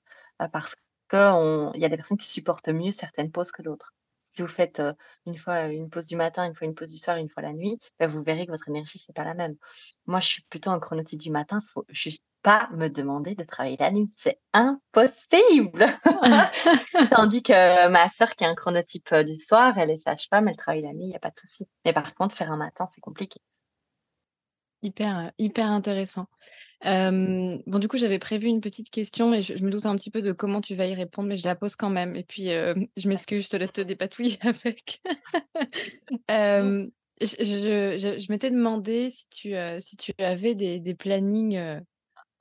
[0.53, 0.75] parce
[1.11, 3.93] qu'on il y a des personnes qui supportent mieux certaines pauses que d'autres.
[4.31, 4.81] Si vous faites,
[5.25, 7.51] une fois une pause du matin, une fois une pause du soir, une fois la
[7.51, 9.55] nuit, bah, vous verrez que votre énergie, c'est pas la même.
[10.05, 13.75] Moi, je suis plutôt un chronotype du matin, faut juste pas me demander de travailler
[13.77, 15.85] la nuit, c'est impossible!
[17.11, 20.83] Tandis que ma sœur qui a un chronotype, du soir, elle est sage-femme, elle travaille
[20.83, 21.67] la nuit, il y a pas de souci.
[21.83, 23.41] Mais par contre, faire un matin, c'est compliqué.
[24.83, 26.25] Hyper, heu, hyper intéressant.
[26.83, 29.95] Hem, bon, du coup, j'avais prévu une petite question, mais je je me doute un
[29.97, 32.23] petit peu de comment tu vas y répondre, mais je la pose quand même et
[32.23, 35.01] puis, hem, je m'excuse, je te laisse te dépatouiller avec.
[36.59, 36.71] Mmh.
[37.21, 41.55] Je je je m'étais demandé si tu, heu, si tu avais des des plannings,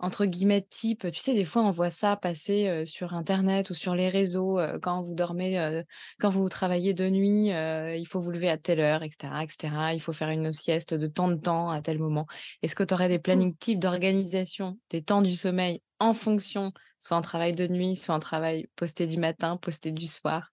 [0.00, 1.10] entre guillemets «types».
[1.12, 5.02] Tu sais, des fois, on voit ça passer, sur internet ou sur les réseaux, quand
[5.02, 5.82] vous dormez,
[6.18, 9.48] quand vous travaillez de nuit, il faut vous lever à telle heure et cetera et
[9.48, 9.94] cetera.
[9.94, 12.26] Il faut faire une sieste de tant de temps à tel moment.
[12.62, 17.16] Est-ce que tu aurais des plannings types d'organisation des temps du sommeil en fonction, soit
[17.16, 20.50] un travail de nuit, soit un travail posté du matin, posté du soir?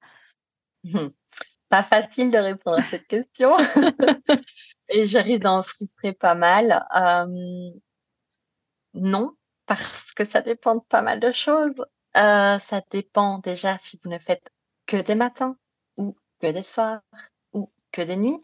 [0.83, 1.07] Mmh.
[1.69, 3.57] Pas facile de répondre à cette question
[4.89, 6.85] et risque d'en frustrer pas mal.
[8.97, 11.75] Non, parce que ça dépend de pas mal de choses.
[12.15, 14.49] Heu, ça dépend déjà si vous ne faites
[14.87, 15.57] que des matins
[15.97, 17.01] ou que des soirs
[17.53, 18.43] ou que des nuits.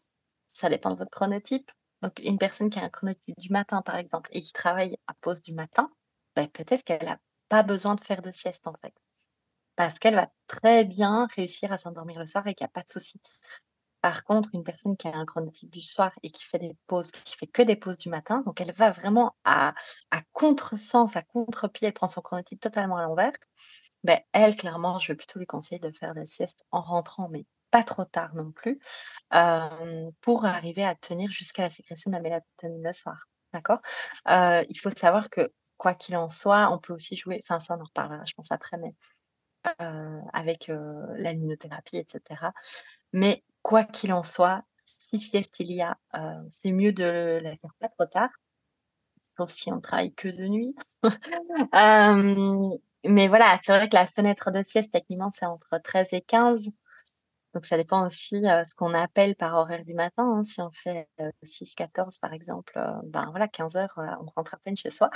[0.54, 1.72] Ça dépend de votre chronotype.
[2.02, 5.14] Donc une personne qui a un chronotype du matin, par exemple, et qui travaille à
[5.22, 5.92] pause du matin,
[6.36, 8.94] ben peut-être qu'elle a pas besoin de faire de sieste, en fait.
[9.76, 12.84] Parce qu'elle va très bien réussir à s'endormir le soir et qu'il y a pas
[12.84, 13.22] de souci.
[14.04, 17.12] Par contre, une personne qui a un chronotype du soir et qui fait des pauses,
[17.12, 19.74] qui fait que des pauses du matin, donc elle va vraiment à
[20.34, 23.32] contresens, à contre-pied, elle prend son chronotype totalement à l'envers.
[24.04, 27.46] Ben elle, clairement, je vais plutôt lui conseiller de faire des siestes en rentrant, mais
[27.72, 28.80] pas trop tard non plus,
[29.34, 33.80] hem, pour arriver à tenir jusqu'à la sécrétion de la mélatonine le soir, d'accord?
[34.30, 37.76] Heu, il faut savoir que, quoi qu'il en soit, on peut aussi jouer enfin ça
[37.78, 38.96] on en reparlera je pense après, mais,
[39.82, 42.54] heu, avec, la luminothérapie et cetera.
[43.14, 47.58] Mais quoi qu'il en soit, si sieste il y a, heu, c'est mieux de la
[47.58, 48.30] faire pas trop tard,
[49.38, 50.76] sauf si on travaille que de nuit.
[51.74, 52.72] Hem,
[53.06, 56.70] mais voilà, c'est vrai que la fenêtre de sieste techniquement c'est entre 13 et 15.
[57.56, 60.44] Donc ça dépend aussi, heu, ce qu'on appelle par horaire du matin, hein.
[60.46, 64.58] Si on fait, heu, 6-14 par exemple, heu, ben voilà 15:00, heu, on rentre à
[64.60, 65.10] peine chez soi.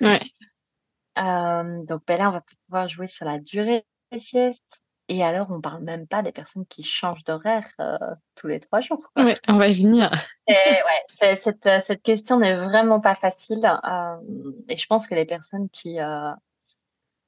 [0.00, 0.20] Ouais.
[1.86, 5.60] Donc ben là, on va pouvoir jouer sur la durée des siestes et alors on
[5.60, 7.96] parle même pas des personnes qui changent d'horaire, heu,
[8.34, 9.10] tous les 3 jours.
[9.16, 10.10] Ouais, on va y venir.
[10.48, 14.20] Ouais, cette, heu, cette question n'est vraiment pas facile, hem
[14.68, 15.98] et je pense que les personnes qui,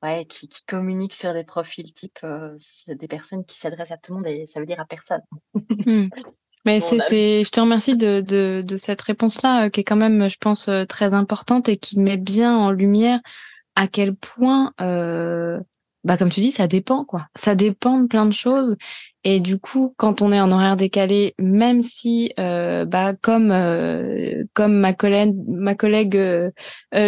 [0.03, 3.97] ouais, qui qui communiquent sur des profils types, heu, c'est des personnes qui s'adressent à
[3.99, 5.23] tout le monde et ça veut dire à personne.
[5.55, 6.07] Mmh.
[6.65, 10.29] Mais c'est c'est je te remercie de de de cette réponse-là, qui est quand même,
[10.29, 13.21] je pense, très importante et qui met bien en lumière
[13.77, 14.73] à quel point,
[16.07, 17.27] bah, comme tu dis, ça dépend, quoi.
[17.35, 18.77] Ça dépend de plein de choses
[19.29, 24.47] et du coup, quand on est en horaire décalé, même si, heu, bah, comme, heu,
[24.55, 26.53] comme ma collègue ma collègue, heu,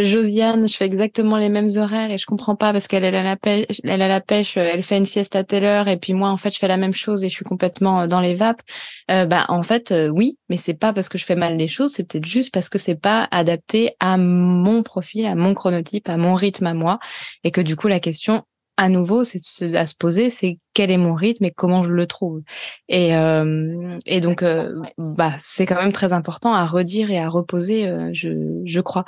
[0.03, 3.23] Josiane, je fais exactement les mêmes horaires et je comprends pas parce qu'elle, elle a
[3.23, 6.13] la pêche elle a la pêche, elle fait une sieste à telle heure et puis
[6.13, 8.63] moi, en fait, je fais la même chose et je suis complètement, dans les vapes.
[9.09, 12.05] Bah, en fait, oui, mais c'est pas parce que je fais mal les choses, c'est
[12.05, 16.35] peut-être juste parce que c'est pas adapté à mon profil, à mon chronotype, à mon
[16.35, 16.99] rythme à moi
[17.45, 18.43] et que du coup la question
[18.79, 21.93] à nouveau, c'est se à se poser, c'est: «Quel est mon rythme et comment je
[21.93, 22.43] le trouve?»
[22.89, 24.67] et hem et donc ouais.
[24.99, 28.31] bah, c'est quand même très important à redire et à reposer, heu, je
[28.65, 29.05] je crois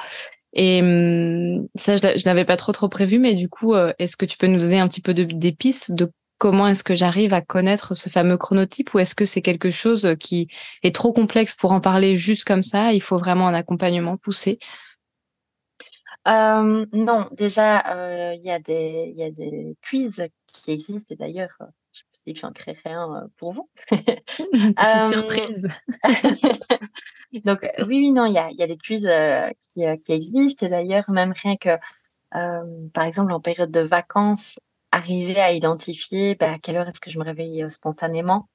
[0.54, 4.26] et mmh, ça je l'avais pas trop, trop prévu mais du coup, heu, est-ce que
[4.26, 7.34] tu peux nous donner un petit peu de des pistes de comment est-ce que j'arrive
[7.34, 8.94] à connaître ce fameux chronotype?
[8.94, 10.48] Ou est-ce que c'est quelque chose, heu, qui
[10.82, 14.58] est trop complexe pour en parler juste comme ça, il faut vraiment un accompagnement poussé?
[16.26, 21.14] Hem, non, déjà, heu, il y a des il y a des quiz qui existent
[21.14, 23.70] et d'ailleurs, heu, je me suis dit que j'en créerais un, pour vous.
[25.10, 25.62] Surprise.
[27.44, 29.08] donc oui, oui, non, il y a il y a des quiz,
[29.62, 31.78] qui, existent et d'ailleurs même rien que,
[32.92, 34.58] par exemple en période de vacances,
[34.92, 38.48] arriver à identifier, bah, à quelle heure est-ce que je me réveille, spontanément.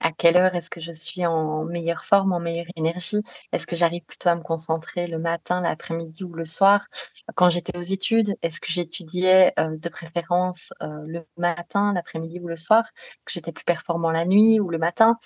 [0.00, 3.22] À quelle heure est-ce que je suis en meilleure forme, en meilleure énergie?
[3.52, 6.86] Est-ce que j'arrive plutôt à me concentrer le matin, l'après-midi ou le soir?
[7.34, 12.48] Quand j'étais aux études, est-ce que j'étudiais euh, de préférence euh, le matin, l'après-midi ou
[12.48, 12.84] le soir?
[13.24, 15.18] Que j'étais plus performant la nuit ou le matin?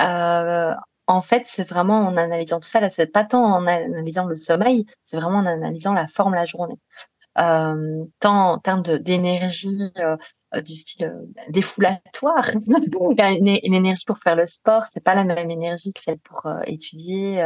[0.00, 0.74] Euh,
[1.06, 4.36] en fait, c'est vraiment en analysant tout ça, là, c'est pas tant en analysant le
[4.36, 6.78] sommeil, c'est vraiment en analysant la forme la journée.
[7.36, 9.90] Tant en termes d'énergie,
[10.58, 12.50] du style euh, défoulatoire.
[12.66, 16.46] une, une, énergie pour faire le sport, c'est pas la même énergie que celle pour
[16.46, 17.42] euh, étudier,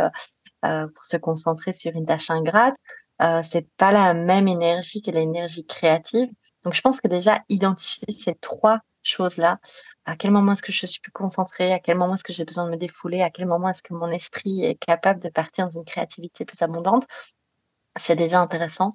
[0.64, 2.76] euh, pour se concentrer sur une tâche ingrate.
[3.42, 6.28] c'est pas la même énergie que l'énergie créative.
[6.64, 9.58] Donc, je pense que déjà identifier ces trois choses-là,
[10.06, 12.44] à quel moment est-ce que je suis plus concentrée, à quel moment est-ce que j'ai
[12.44, 15.66] besoin de me défouler, à quel moment est-ce que mon esprit est capable de partir
[15.66, 17.06] dans une créativité plus abondante,
[17.96, 18.90] c'est déjà intéressant.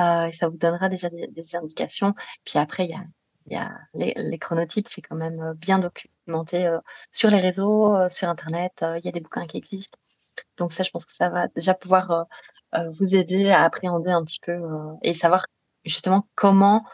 [0.00, 2.14] Euh, et ça vous donnera déjà des, des indications.
[2.44, 3.02] Puis après, il y a
[3.52, 6.78] y a les, les chronotypes, c'est quand même euh, bien documenté euh,
[7.12, 8.72] sur les réseaux, euh, sur Internet.
[8.82, 9.98] il y a des bouquins qui existent.
[10.56, 12.26] Donc ça, je pense que ça va déjà pouvoir
[12.90, 14.60] vous aider à appréhender un petit peu
[15.02, 15.46] et savoir
[15.84, 16.84] justement comment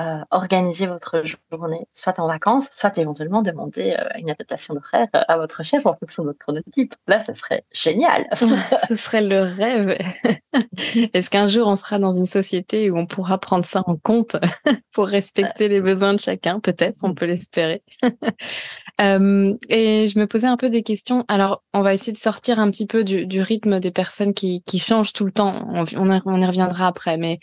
[0.00, 5.20] euh, organiser votre journée, soit en vacances, soit éventuellement demander euh, une adaptation d'horaire euh,
[5.28, 6.94] à votre chef en fonction de votre chronotype.
[7.06, 8.26] Là, ça serait génial.
[8.88, 9.98] Ce serait le rêve.
[11.12, 14.36] Est-ce qu'un jour on sera dans une société où on pourra prendre ça en compte
[14.92, 16.60] pour respecter les besoins de chacun?
[16.60, 17.82] Peut-être, on peut l'espérer.
[19.00, 21.24] Euh, et je me posais un peu des questions.
[21.28, 24.62] Alors, on va essayer de sortir un petit peu du, du rythme des personnes qui,
[24.66, 25.66] qui, changent tout le temps.
[25.72, 27.38] On, on, y reviendra après, mais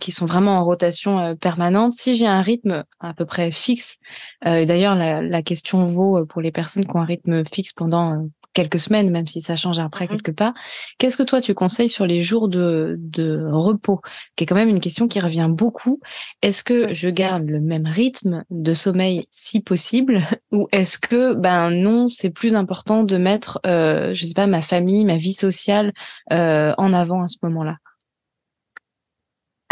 [0.00, 1.92] qui sont vraiment en rotation euh, permanente.
[1.94, 3.98] Si j'ai un rythme à peu près fixe,
[4.46, 8.12] euh, d'ailleurs, la, la, question vaut pour les personnes qui ont un rythme fixe pendant
[8.12, 10.52] euh, quelques semaines, même si ça change après mmh quelque part.
[10.98, 14.00] Qu'est-ce que toi tu conseilles sur les jours de, de repos,
[14.36, 16.00] qui est quand même une question qui revient beaucoup.
[16.42, 21.70] Est-ce que je garde le même rythme de sommeil si possible, ou est-ce que ben
[21.70, 25.92] non, c'est plus important de mettre, euh, je sais pas, ma famille, ma vie sociale
[26.32, 27.76] euh, en avant à ce moment-là?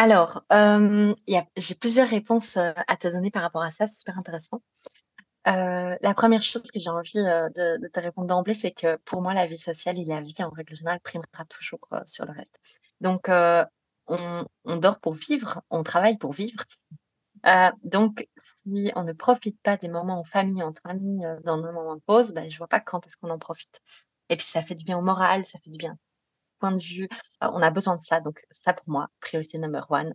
[0.00, 1.14] Alors, euh,
[1.58, 4.62] j'ai plusieurs réponses euh, à te donner par rapport à ça, c'est super intéressant.
[5.46, 9.34] Euh, la première chose que j'ai envie, de te répondre d'emblée, c'est que pour moi,
[9.34, 12.58] la vie sociale et la vie en règle générale primera toujours, sur le reste.
[13.02, 16.64] Donc, on dort pour vivre, on travaille pour vivre.
[17.84, 21.96] Donc si on ne profite pas des moments en famille, entre amis, dans nos moments
[21.96, 23.82] de pause, bah, je vois pas quand est-ce qu'on en profite.
[24.30, 25.98] Et puis ça fait du bien au moral, ça fait du bien
[26.60, 27.08] point de vue,
[27.40, 28.20] on a besoin de ça.
[28.20, 30.14] Donc ça pour moi, priorité number one,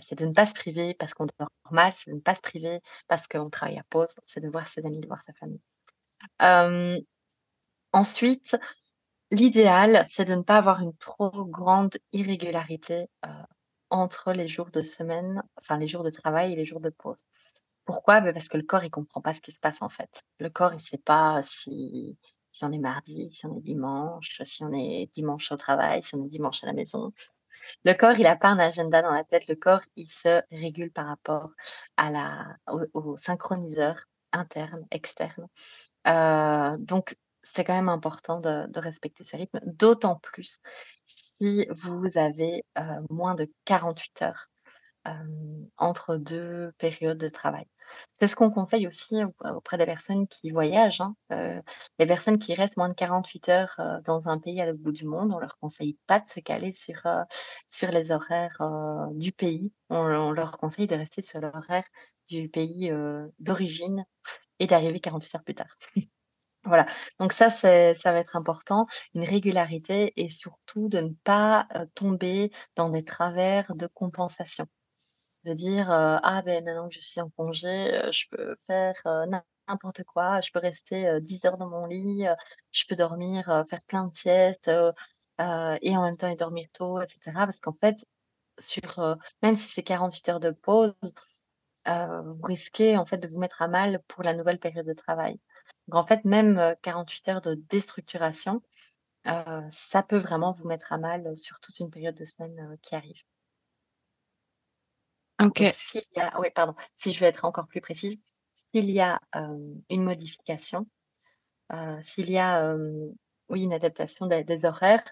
[0.00, 2.42] c'est de ne pas se priver parce qu'on dort mal, c'est de ne pas se
[2.42, 5.62] priver parce qu'on travaille à pause, c'est de voir ses amis, de voir sa famille.
[7.92, 8.58] Ensuite,
[9.30, 13.08] l'idéal, c'est de ne pas avoir une trop grande irrégularité
[13.88, 17.24] entre les jours de semaine, enfin les jours de travail et les jours de pause.
[17.84, 18.20] Pourquoi?
[18.20, 20.24] Ben Parce que le corps, il comprend pas ce qui se passe en fait.
[20.40, 22.18] Le corps, il sait pas si,
[22.56, 26.14] si on est mardi, si on est dimanche, si on est dimanche au travail, si
[26.14, 27.12] on est dimanche à la maison.
[27.84, 29.48] Le corps, il a pas un agenda dans la tête.
[29.48, 31.50] Le corps, il se régule par rapport
[31.96, 32.56] à la
[32.94, 35.46] au synchroniseur interne, externe.
[36.08, 40.60] Euh, donc c'est quand même important de respecter ce rythme, d'autant plus
[41.06, 44.50] si vous avez, heu, moins de 48 heures
[45.78, 47.66] entre deux périodes de travail.
[48.14, 51.14] C'est ce qu'on conseille aussi auprès des personnes qui voyagent, hein.
[51.98, 54.92] Les personnes qui restent moins de 48 heures, heu, dans un pays à l'autre bout
[54.92, 57.00] du monde, on leur conseille pas de se caler sur,
[57.68, 58.58] sur les horaires,
[59.12, 59.72] du pays.
[59.90, 61.84] On leur conseille de rester sur l'horaire
[62.28, 62.90] du pays,
[63.38, 64.04] d'origine
[64.60, 65.76] et d'arriver 48 heures plus tard.
[66.64, 66.86] Voilà,
[67.20, 72.90] donc ça, ça va être important, une régularité et surtout de ne pas, tomber dans
[72.90, 74.66] des travers de compensation.
[75.46, 78.94] De dire, «Ah ben maintenant que je suis en congé, je peux faire,
[79.68, 82.26] n'importe quoi, je peux rester, heu, 10 heures dans mon lit,
[82.72, 84.68] je peux dormir, faire plein de siestes,
[85.38, 87.46] et en même temps aller dormir tôt» et cetera.
[87.46, 88.04] Parce qu'en fait,
[88.58, 90.94] sur, même si c'est 48 heures de pause,
[91.86, 95.40] vous risquez en fait de vous mettre à mal pour la nouvelle période de travail.
[95.88, 98.62] Donc en fait, même, heu, 48 heures de déstructuration,
[99.72, 103.22] ça peut vraiment vous mettre à mal, sur toute une période de semaine, qui arrive.
[105.40, 105.72] Donc OK.
[105.72, 108.18] s'il y a oui pardon, si je veux être encore plus précise,
[108.74, 109.20] s'il y a,
[109.90, 110.86] une modification,
[111.72, 112.74] heu, s'il y a,
[113.50, 115.04] oui une adaptation des des horaires,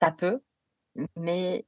[0.00, 0.42] ça peut,
[1.16, 1.64] mais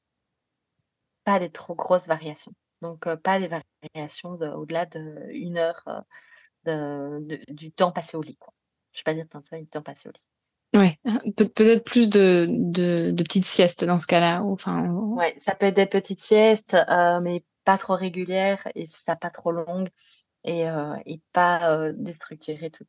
[1.26, 2.52] pas des trop grosses variations.
[2.82, 3.48] Donc pas des
[3.94, 6.00] variations de au-delà d'1 heure, heu,
[6.64, 8.52] de de du temps passé au lit, quoi.
[8.92, 10.22] Je vais pas dire temps du temps passé au lit.
[10.74, 10.98] Ouais,
[11.36, 15.66] peut peut-être plus de de de petites siestes dans ce cas-là, enfin Ouais, ça peut
[15.66, 19.88] être des petites siestes, heu, mais pas trop régulières et ça pas trop longues.
[20.44, 20.64] et,
[21.06, 22.86] et pas déstructurer tout,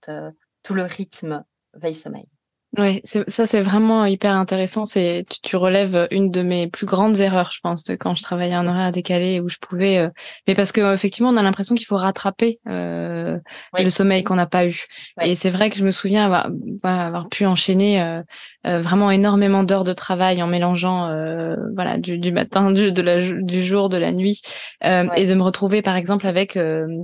[0.64, 1.44] tout le rythme
[1.74, 2.28] veille-sommeil.
[2.76, 4.84] Oui, ça c'est vraiment hyper intéressant.
[4.84, 8.24] C'est tu, tu, relèves une de mes plus grandes erreurs, je pense, de quand je
[8.24, 10.00] travaillais en horaire décalé où je pouvais.
[10.00, 10.10] Euh,
[10.48, 13.38] mais parce que effectivement, on a l'impression qu'il faut rattraper euh,
[13.78, 14.86] le sommeil qu'on n'a pas eu.
[15.22, 16.50] Et c'est vrai que je me souviens avoir,
[16.84, 18.22] avoir pu enchaîner
[18.66, 22.92] euh, euh, vraiment énormément d'heures de travail en mélangeant, euh, voilà, du, du, matin, du,
[22.92, 24.42] de la, du jour, de la nuit,
[24.82, 26.58] et de me retrouver par exemple avec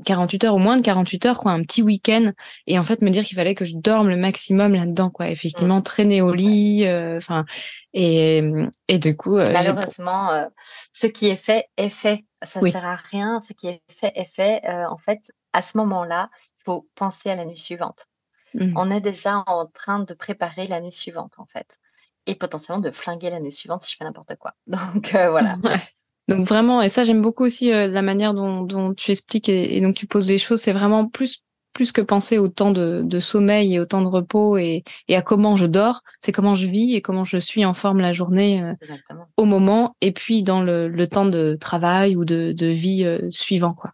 [0.06, 2.32] 48 heures ou moins de 48 heures, quoi, un petit week-end,
[2.66, 5.30] et en fait me dire qu'il fallait que je dorme le maximum là-dedans, quoi.
[5.30, 6.86] Effectivement effectivement traîner au lit.
[6.86, 7.46] Euh, enfin,
[7.94, 8.44] et,
[8.88, 9.38] et du coup.
[9.38, 10.46] Euh, Malheureusement, euh,
[10.94, 12.26] ce qui est fait est fait.
[12.44, 13.40] Ça ne sert à rien.
[13.42, 14.62] Ce qui est fait est fait.
[14.90, 15.20] en fait,
[15.54, 16.30] à ce moment-là,
[16.60, 18.06] il faut penser à la nuit suivante.
[18.54, 18.74] Mmh.
[18.76, 21.78] On est déjà en train de préparer la nuit suivante, en fait.
[22.26, 24.54] Et potentiellement de flinguer la nuit suivante si je fais n'importe quoi.
[24.68, 25.58] Donc voilà.
[26.28, 29.82] Donc vraiment, et ça j'aime beaucoup aussi la manière dont, dont tu expliques et, et,
[29.82, 31.44] donc tu poses les choses, c'est vraiment plus
[31.74, 35.56] plus que penser au temps de, sommeil et au temps de repos et, à comment
[35.56, 38.74] je dors, c'est comment je vis et comment je suis en forme la journée euh,
[39.38, 43.74] au moment et puis dans le, temps de travail ou de, vie euh, suivant.
[43.74, 43.94] Quoi.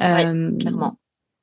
[0.00, 0.98] Euh, clairement.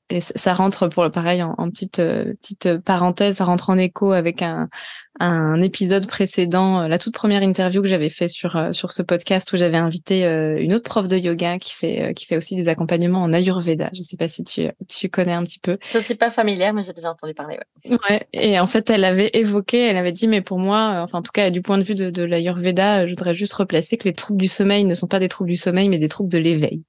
[0.09, 4.43] Et ça rentre pour le pareil en, petite petite parenthèse, ça rentre en écho avec
[4.43, 4.69] un,
[5.20, 9.01] un épisode précédent, euh, la toute première interview que j'avais fait sur euh, sur ce
[9.01, 12.55] podcast où j'avais invité euh, une autre prof de yoga qui fait qui fait aussi
[12.55, 13.89] des accompagnements en Ayurveda.
[13.93, 15.78] Je sais pas si tu tu connais un petit peu.
[15.93, 17.57] Je suis pas familière, mais j'ai déjà entendu parler.
[17.86, 17.97] Ouais.
[18.09, 18.28] ouais.
[18.34, 21.32] Et en fait, elle avait évoqué, elle avait dit, mais pour moi, enfin en tout
[21.32, 24.41] cas du point de vue de, de l'Ayurveda, je voudrais juste replacer que les troubles
[24.41, 26.84] du sommeil ne sont pas des troubles du sommeil, mais des troubles de l'éveil.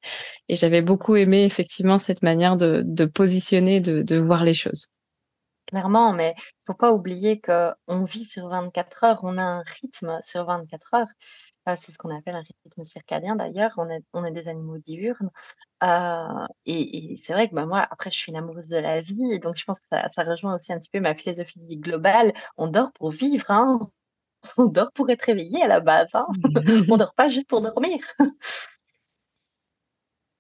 [0.48, 4.88] Et j'avais beaucoup aimé effectivement cette manière de de positionner, de de voir les choses.
[5.68, 10.20] Clairement, mais il faut pas oublier qu'on vit sur 24 heures, on a un rythme
[10.22, 11.06] sur 24 heures.
[11.68, 14.78] Euh, c'est ce qu'on appelle un rythme circadien d'ailleurs, on est on est des animaux
[14.78, 15.30] diurnes.
[15.84, 19.32] Euh, et c'est vrai que, bah, moi, après, je suis une amoureuse de la vie
[19.32, 21.78] et donc je pense que ça rejoint aussi un petit peu ma philosophie de vie
[21.78, 22.32] globale.
[22.58, 23.80] On dort pour vivre, hein.
[24.58, 26.26] On dort pour être réveillé à la base, hein.
[26.90, 27.98] On dort pas juste pour dormir.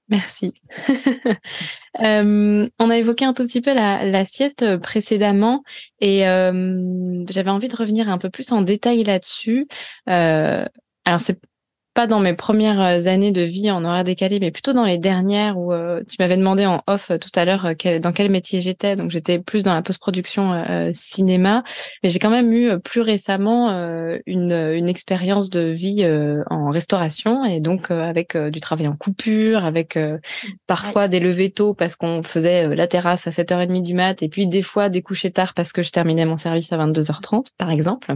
[0.08, 0.54] Merci.
[2.00, 5.64] euh, on a évoqué un tout petit peu la, sieste euh, précédemment
[6.00, 9.66] et euh, j'avais envie de revenir un peu plus en détail là-dessus.
[10.06, 11.40] Alors c'est
[11.96, 14.98] pas dans mes premières euh, années de vie en horaire décalé, mais plutôt dans les
[14.98, 18.60] dernières où euh, tu m'avais demandé en off euh, tout à l'heure dans quel métier
[18.60, 18.96] j'étais.
[18.96, 20.52] Donc j'étais plus dans la post-production
[20.92, 21.64] cinéma,
[22.02, 23.70] mais j'ai quand même eu plus récemment
[24.26, 26.06] une, une expérience de vie
[26.50, 29.98] en restauration et donc avec du travail en coupure, avec
[30.66, 34.46] parfois des levées tôt parce qu'on faisait la terrasse à 7h30 du mat et puis
[34.46, 38.14] des fois des couchers tard parce que je terminais mon service à 22h30 par exemple.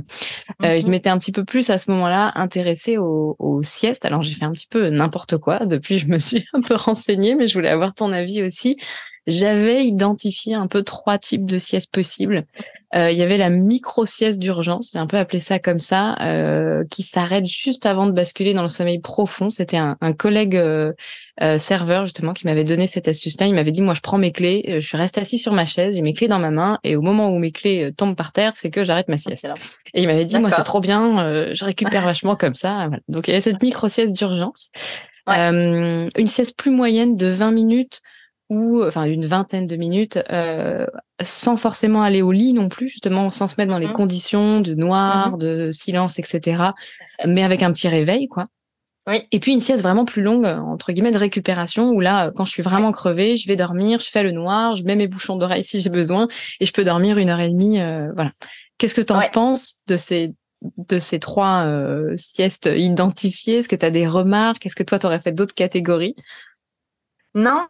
[0.60, 4.04] je mmh m'étais un petit peu plus à ce moment-là intéressée aux, aux sieste.
[4.04, 5.66] Alors j'ai fait un petit peu n'importe quoi.
[5.66, 8.76] Depuis, je me suis un peu renseignée, mais je voulais avoir ton avis aussi.
[9.26, 12.46] J'avais identifié un peu trois types de siestes possibles.
[12.96, 16.84] Euh, il y avait la micro-sieste d'urgence, j'ai un peu appelé ça comme ça, euh,
[16.90, 19.48] qui s'arrête juste avant de basculer dans le sommeil profond.
[19.48, 20.92] C'était un, collègue euh,
[21.58, 23.46] serveur justement qui m'avait donné cette astuce-là.
[23.46, 26.02] Il m'avait dit, moi je prends mes clés, je reste assis sur ma chaise, j'ai
[26.02, 28.70] mes clés dans ma main, et au moment où mes clés tombent par terre, c'est
[28.70, 29.46] que j'arrête ma sieste.
[29.94, 32.90] Et il m'avait dit, moi c'est trop bien, je récupère vachement comme ça.
[33.08, 34.70] Donc il y avait cette micro-sieste d'urgence.
[35.28, 38.02] une sieste plus moyenne de 20 minutes
[38.50, 40.86] ou enfin une vingtaine de minutes euh,
[41.22, 43.92] sans forcément aller au lit non plus justement sans se mettre dans les mmh.
[43.92, 45.38] conditions de noir mmh.
[45.38, 46.64] de silence etc
[47.26, 48.46] mais avec un petit réveil quoi.
[49.06, 49.22] Oui.
[49.32, 52.50] et puis une sieste vraiment plus longue entre guillemets de récupération où là quand je
[52.50, 55.64] suis vraiment crevée je vais dormir je fais le noir je mets mes bouchons d'oreille
[55.64, 56.28] si j'ai besoin
[56.60, 58.32] et je peux dormir une heure et demie euh, voilà.
[58.78, 60.34] Qu'est-ce que tu en penses de ces
[60.76, 63.58] de ces trois euh, siestes identifiées?
[63.58, 64.66] Est-ce que tu as des remarques?
[64.66, 66.14] Est-ce que toi, tu aurais fait d'autres catégories?
[67.34, 67.66] Non,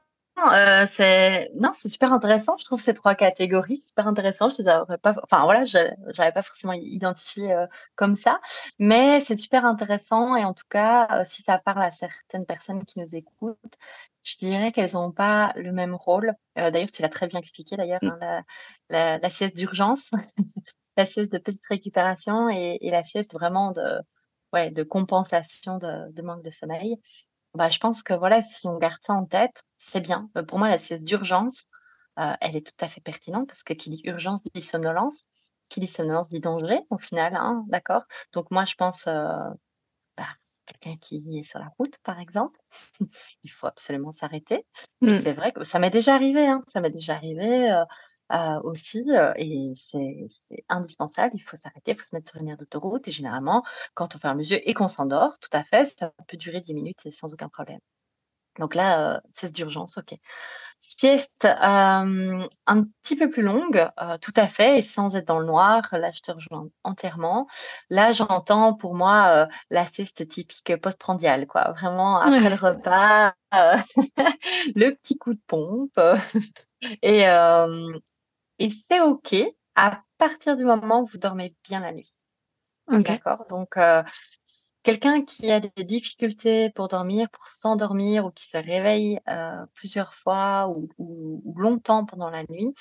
[0.52, 2.56] euh, c'est non, c'est super intéressant.
[2.58, 4.48] Je trouve ces trois catégories super intéressant.
[4.50, 7.66] Je les aurais pas, enfin voilà, j'avais pas forcément identifié euh,
[7.96, 8.40] comme ça,
[8.78, 12.84] mais c'est super intéressant et en tout cas, euh, si ça parle à certaines personnes
[12.84, 13.76] qui nous écoutent,
[14.22, 16.34] je dirais qu'elles ont pas le même rôle.
[16.56, 18.18] d'ailleurs, tu l'as très bien expliqué d'ailleurs, mmh.
[18.20, 18.42] hein,
[18.90, 20.10] la, la, sieste d'urgence,
[20.96, 24.00] la sieste de petite récupération et, et la sieste vraiment de
[24.52, 26.96] ouais, de compensation de, de manque de sommeil.
[27.54, 30.30] Bah, je pense que voilà, si on garde ça en tête, c'est bien.
[30.36, 31.64] Euh, pour moi, la sieste d'urgence,
[32.18, 35.24] euh, elle est tout à fait pertinente parce que qui dit urgence dit somnolence.
[35.68, 38.02] Qui dit somnolence dit danger au final, hein, d'accord?
[38.32, 39.36] Donc moi, je pense, euh,
[40.16, 40.26] bah,
[40.66, 42.58] quelqu'un qui est sur la route, par exemple,
[43.42, 44.66] il faut absolument s'arrêter.
[45.00, 45.14] Mmh.
[45.14, 47.84] c'est vrai que ça m'est déjà arrivé, hein, ça m'est déjà arrivé, euh,
[48.62, 50.26] aussi, euh, et c'est
[50.68, 51.32] indispensable.
[51.34, 53.64] Il faut s'arrêter, il faut se mettre sur une aire d'autoroute et généralement,
[53.94, 56.74] quand on ferme les yeux et qu'on s'endort, tout à fait, ça peut durer 10
[56.74, 57.80] minutes et sans aucun problème.
[58.58, 60.14] Donc là, euh, c'est d'urgence, OK.
[60.80, 63.86] Sieste un petit peu plus longue,
[64.22, 65.82] tout à fait et sans être dans le noir.
[65.92, 67.46] Là, je te rejoins entièrement.
[67.90, 71.72] Là, j'entends pour moi, la sieste typique postprandiale quoi.
[71.72, 73.34] Vraiment après le repas,
[74.74, 76.00] le petit coup de pompe,
[77.02, 77.26] et
[78.60, 79.34] et c'est OK
[79.74, 82.12] à partir du moment où vous dormez bien la nuit.
[82.88, 83.46] D'accord?
[83.48, 83.76] Donc
[84.82, 89.20] Quelqu'un qui a des difficultés pour dormir, pour s'endormir ou qui se réveille,
[89.74, 92.74] plusieurs fois ou longtemps pendant la nuit,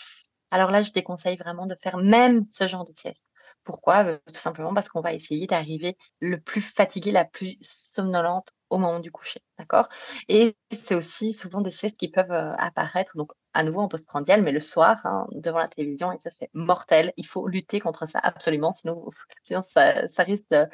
[0.52, 3.26] alors là, je déconseille vraiment de faire même ce genre de sieste.
[3.64, 4.06] Pourquoi?
[4.06, 8.78] Euh, tout simplement parce qu'on va essayer d'arriver le plus fatigué, la plus somnolente au
[8.78, 9.90] moment du coucher, d'accord?
[10.28, 14.42] Et c'est aussi souvent des siestes qui peuvent, euh, apparaître donc à nouveau en postprandial,
[14.44, 17.14] mais le soir, hein, devant la télévision et ça, c'est mortel.
[17.18, 19.10] Il faut lutter contre ça absolument, sinon
[19.44, 20.68] sinon ça ça risque de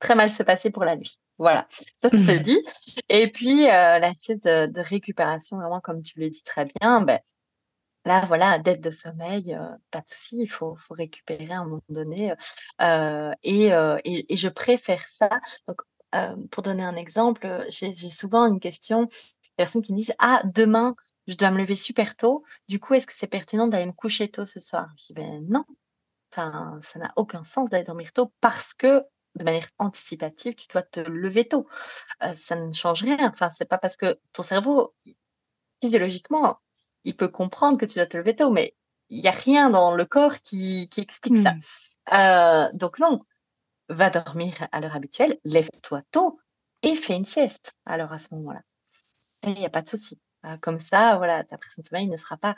[0.00, 1.18] très mal se passer pour la nuit.
[1.38, 1.66] Voilà,
[2.02, 2.38] ça mmh.
[2.42, 2.58] dit
[3.08, 7.00] et puis, heu, la sieste de de récupération, vraiment comme tu le dis très bien,
[7.02, 7.20] ben
[8.06, 11.64] Là, voilà, dette de sommeil, euh, pas de souci, il faut faut récupérer à un
[11.64, 12.32] moment donné,
[12.80, 13.72] euh, et
[14.32, 15.28] et je préfère ça.
[15.66, 15.82] Donc,
[16.52, 19.08] pour donner un exemple, j'ai souvent une question,
[19.56, 20.94] personnes qui me disent: «Ah, demain,
[21.26, 24.28] je dois me lever super tôt, du coup, est-ce que c'est pertinent d'aller me coucher
[24.30, 25.64] tôt ce soir?» je dis: «Ben non,
[26.32, 29.02] enfin, ça n'a aucun sens d'aller dormir tôt parce que,
[29.36, 31.66] de manière anticipative, tu dois te lever tôt».
[32.34, 34.94] ça ne change rien, enfin, c'est pas parce que ton cerveau,
[35.82, 36.58] physiologiquement
[37.06, 38.74] il peut comprendre que tu dois te lever tôt, mais
[39.08, 41.52] il n'y a rien dans le corps qui, explique ça.
[41.52, 42.14] Hmm.
[42.14, 43.20] Euh, donc non,
[43.88, 46.38] va dormir à l'heure habituelle, lève-toi tôt
[46.82, 47.72] et fais une sieste.
[47.86, 48.60] Alors à ce moment-là,
[49.44, 50.20] il n'y a pas de souci.
[50.44, 52.56] Euh, comme ça, voilà, ta pression de sommeil ne sera pas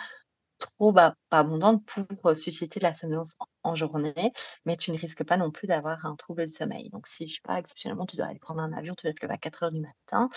[0.59, 1.85] trop bah, pas abondante
[2.21, 4.33] pour susciter de la somnolence en, journée,
[4.65, 6.91] mais tu ne risques pas non plus d'avoir un trouble du sommeil.
[6.91, 9.25] Donc si, je sais pas, exceptionnellement, tu dois aller prendre un avion, tu dois te
[9.25, 10.29] lever à 4 heures du matin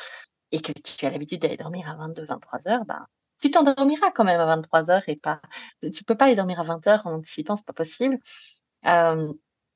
[0.51, 3.07] et que tu as l'habitude d'aller dormir à 22, 23 heures, bah,
[3.41, 5.41] tu t'endormiras quand même à 23h et pas
[5.93, 8.19] tu peux pas aller dormir à 20h en anticipant, c'est pas possible.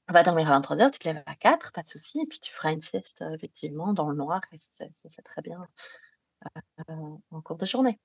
[0.07, 2.53] Va dormir à 23h, tu te lèves à 4, pas de souci, et puis tu
[2.53, 5.67] feras une sieste effectivement dans le noir et c'est très bien
[6.87, 7.99] en cours de journée.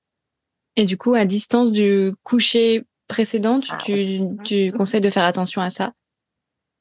[0.75, 5.61] Et du coup, à distance du coucher précédent, tu, ah tu, conseilles de faire attention
[5.61, 5.93] à ça?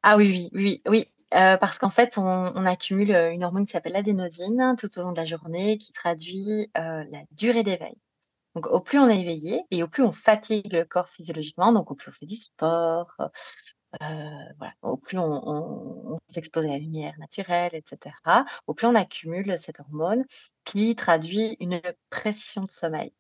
[0.03, 1.09] Ah oui, oui, oui, oui.
[1.35, 5.17] Euh, parce qu'en fait, on, accumule une hormone qui s'appelle l'adénosine tout au long de
[5.17, 7.95] la journée, qui traduit la durée d'éveil.
[8.55, 11.91] Donc, au plus on est éveillé et au plus on fatigue le corps physiologiquement, donc
[11.91, 13.15] au plus on fait du sport,
[14.03, 18.15] euh, au plus on, s'expose à la lumière naturelle, etc.,
[18.67, 20.25] au plus on accumule cette hormone
[20.65, 21.81] qui traduit une
[22.11, 23.13] pression de sommeil.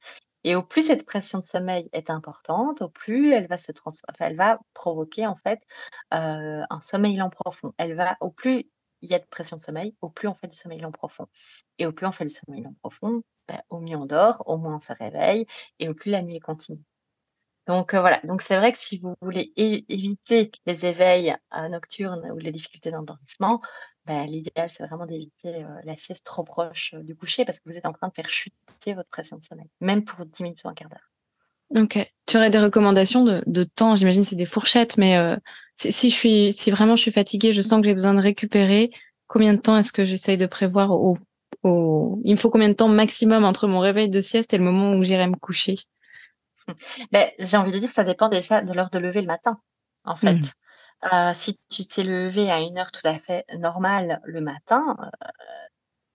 [0.44, 3.72] Et au plus cette pression de sommeil est importante, au plus elle va se
[4.20, 5.60] elle va provoquer en fait
[6.14, 7.74] euh, un sommeil lent profond.
[7.78, 8.70] Elle va, au plus
[9.02, 11.26] il y a de pression de sommeil, au plus on fait du sommeil lent profond.
[11.78, 14.56] Et au plus on fait du sommeil lent profond, ben, au mieux on dort, au
[14.58, 15.46] moins on se réveille
[15.78, 16.82] et au plus la nuit est continue.
[17.70, 22.28] Donc euh, voilà, donc c'est vrai que si vous voulez éviter les éveils euh, nocturnes
[22.32, 23.60] ou les difficultés d'endormissement,
[24.06, 27.78] ben, l'idéal c'est vraiment d'éviter euh, la sieste trop proche du coucher parce que vous
[27.78, 30.68] êtes en train de faire chuter votre pression de sommeil, même pour 10 minutes ou
[30.68, 31.80] un quart d'heure.
[31.80, 32.12] Ok.
[32.26, 33.94] Tu aurais des recommandations de, temps?
[33.94, 35.16] J'imagine c'est des fourchettes, mais
[35.76, 38.90] si, je suis, si vraiment je suis fatiguée, je sens que j'ai besoin de récupérer,
[39.28, 41.16] combien de temps est-ce que j'essaye de prévoir au,
[41.62, 42.20] au...
[42.24, 44.94] Il me faut combien de temps maximum entre mon réveil de sieste et le moment
[44.94, 45.76] où j'irai me coucher?
[47.12, 49.60] Ben, J'ai envie de dire, ça dépend déjà de l'heure de lever le matin,
[50.04, 50.34] en fait.
[50.34, 50.50] Mmh.
[51.12, 55.28] Euh, si tu t'es levé à une heure tout à fait normale le matin, euh,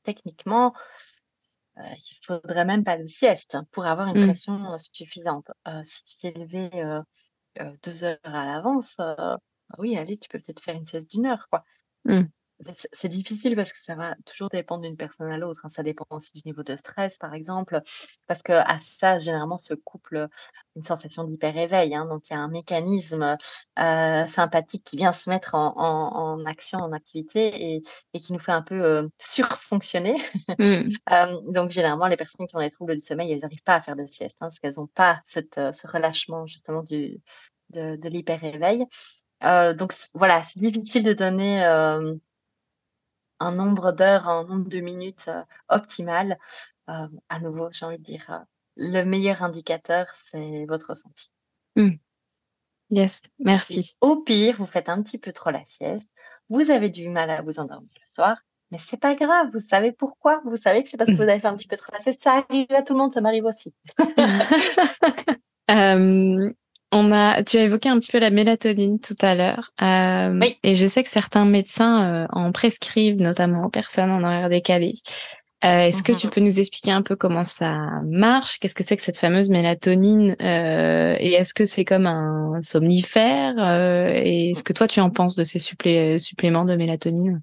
[0.03, 0.74] techniquement,
[1.78, 4.28] euh, il faudrait même pas de sieste pour avoir une mmh.
[4.28, 5.51] pression suffisante.
[5.84, 6.70] si tu t'es levé
[7.84, 8.97] deux heures à l'avance,
[9.80, 11.64] oui, allez, tu peux peut-être faire une sieste d'une heure, quoi.
[12.06, 12.24] Mmh.
[12.93, 15.70] C'est difficile parce que ça va toujours dépendre d'une personne à l'autre, hein.
[15.70, 17.82] Ça dépend aussi du niveau de stress, par exemple,
[18.28, 20.28] parce que à ça, généralement, se couple,
[20.76, 22.06] une sensation d'hyper-éveil, hein.
[22.06, 23.38] Donc il y a un mécanisme,
[23.76, 27.82] sympathique qui vient se mettre en action, en activité
[28.14, 30.16] et qui nous fait un peu, surfonctionner.
[30.60, 30.89] Mmh.
[31.51, 33.95] donc généralement, les personnes qui ont des troubles du sommeil, elles n'arrivent pas à faire
[33.95, 37.20] de sieste, hein, parce qu'elles n'ont pas cette, ce relâchement justement du
[37.72, 38.86] de de l'hyper-éveil.
[39.41, 41.64] donc voilà, c'est difficile de donner,
[43.39, 46.38] un nombre d'heures, un nombre de minutes euh, optimal.
[46.89, 48.39] Euh, à nouveau, j'ai envie de dire, euh,
[48.75, 51.31] le meilleur indicateur, c'est votre ressenti.
[51.75, 51.91] Mmh.
[52.91, 53.97] Yes, merci.
[53.99, 56.07] au pire, vous faites un petit peu trop la sieste,
[56.49, 58.38] vous avez du mal à vous endormir le soir,
[58.69, 60.41] mais c'est pas grave, vous savez pourquoi?
[60.45, 62.21] Vous savez que c'est parce que vous avez fait un petit peu trop la sieste.
[62.21, 63.73] Ça arrive à tout le monde, ça m'arrive aussi.
[66.91, 69.71] On a, tu as évoqué un petit peu la mélatonine tout à l'heure.
[69.81, 74.49] Euh, et je sais que certains médecins euh, en prescrivent, notamment aux personnes en horaire
[74.49, 74.93] décalé.
[75.61, 77.73] est-ce que tu Mmh peux nous expliquer un peu comment ça
[78.05, 78.59] marche?
[78.59, 80.36] Qu'est-ce que c'est que cette fameuse mélatonine?
[80.39, 83.55] et est-ce que c'est comme un somnifère?
[84.15, 87.41] et est-ce que toi tu en penses de ces suppléments de mélatonine?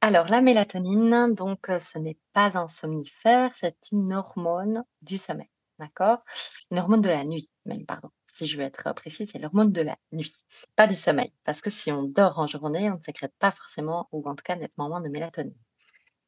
[0.00, 5.48] Alors la mélatonine, donc ce n'est pas un somnifère, c'est une hormone du sommeil,
[5.78, 6.24] d'accord?
[6.70, 8.10] Une hormone de la nuit même, pardon.
[8.26, 10.44] Si je veux être précise, c'est l'hormone de la nuit,
[10.76, 11.32] pas du sommeil.
[11.44, 14.42] Parce que si on dort en journée, on ne sécrète pas forcément ou en tout
[14.42, 15.56] cas nettement moins de mélatonine.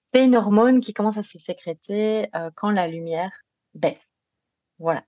[0.08, 3.32] C'est une hormone qui commence à se sécréter, quand la lumière
[3.74, 4.08] baisse.
[4.78, 5.04] Voilà.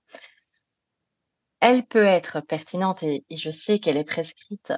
[1.61, 4.73] Elle peut être pertinente et je sais qu'elle est prescrite,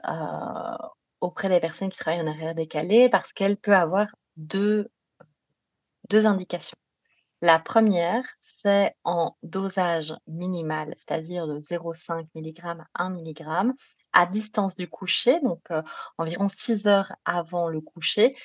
[1.21, 4.07] auprès des personnes qui travaillent en horaire décalé parce qu'elle peut avoir
[4.37, 4.87] deux
[6.11, 6.77] indications.
[7.41, 12.59] La première, c'est en dosage minimal, c'est-à-dire de 0,5 mg
[12.93, 13.73] à 1 mg
[14.13, 15.61] à distance du coucher, donc
[16.17, 18.35] environ 6 heures avant le coucher.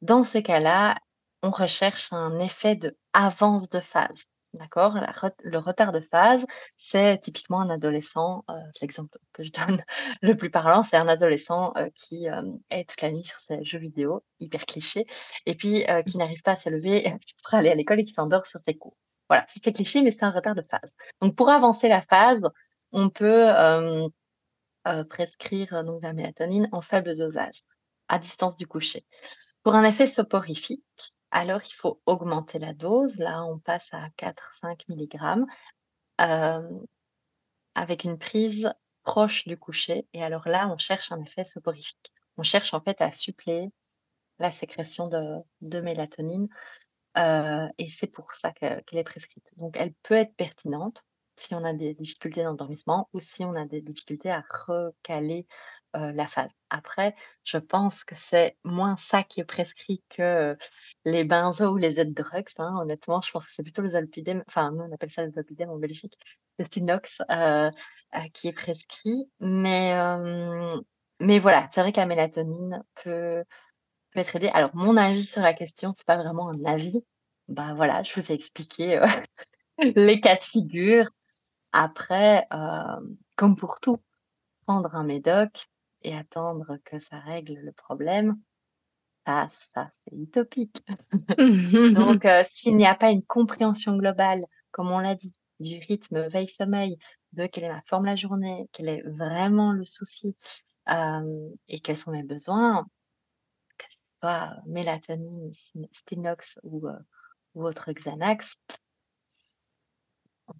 [0.00, 0.96] Dans ce cas-là,
[1.42, 4.26] on recherche un effet de avance de phase.
[4.54, 4.96] D'accord
[5.44, 6.46] Le retard de phase,
[6.76, 9.82] c'est typiquement un adolescent, euh, l'exemple que je donne
[10.22, 13.62] le plus parlant, c'est un adolescent euh, qui euh, est toute la nuit sur ses
[13.62, 15.06] jeux vidéo, hyper cliché,
[15.44, 17.04] et puis qui n'arrive pas à se lever
[17.44, 18.96] pour aller à l'école et qui s'endort sur ses cours.
[19.28, 20.94] Voilà, c'est cliché, mais c'est un retard de phase.
[21.20, 22.48] Donc pour avancer la phase,
[22.92, 23.52] on peut
[25.10, 27.60] prescrire donc la mélatonine en faible dosage,
[28.08, 29.04] à distance du coucher.
[29.62, 30.82] Pour un effet soporifique,
[31.30, 33.16] alors il faut augmenter la dose.
[33.16, 35.18] Là, on passe à 4-5 mg,
[37.74, 38.72] avec une prise
[39.02, 42.12] proche du coucher et alors là, on cherche un effet soporifique.
[42.36, 43.70] On cherche en fait à suppléer
[44.38, 46.48] la sécrétion de mélatonine,
[47.16, 49.50] et c'est pour ça qu'elle est prescrite.
[49.56, 51.02] Donc elle peut être pertinente
[51.36, 55.46] si on a des difficultés d'endormissement ou si on a des difficultés à recaler
[55.94, 56.50] la phase.
[56.70, 57.14] Après,
[57.44, 60.56] je pense que c'est moins ça qui est prescrit que
[61.04, 62.48] les benzos ou les Z-drugs.
[62.58, 65.30] Hein, honnêtement, je pense que c'est plutôt le zolpidem, enfin, nous on appelle ça le
[65.32, 66.18] zolpidem en Belgique,
[66.58, 67.22] le Stinox,
[68.34, 69.30] qui est prescrit.
[69.40, 69.94] Mais,
[71.20, 73.42] mais voilà, c'est vrai que la mélatonine peut,
[74.12, 74.50] peut être aidée.
[74.54, 77.02] Alors, mon avis sur la question, c'est pas vraiment un avis.
[77.48, 79.00] Bah voilà, je vous ai expliqué
[79.78, 81.06] les cas de figure.
[81.72, 82.46] Après,
[83.36, 83.98] comme pour tout,
[84.66, 85.66] prendre un médoc,
[86.02, 88.38] et attendre que ça règle le problème,
[89.26, 90.82] ça, ça c'est utopique.
[91.94, 96.98] Donc, s'il n'y a pas une compréhension globale, comme on l'a dit, du rythme veille-sommeil,
[97.32, 100.36] de quelle est ma forme la journée, quel est vraiment le souci
[101.68, 102.86] et quels sont mes besoins,
[103.76, 105.52] que ce soit mélatonine,
[105.92, 106.86] Stinox ou,
[107.54, 108.56] ou autre Xanax.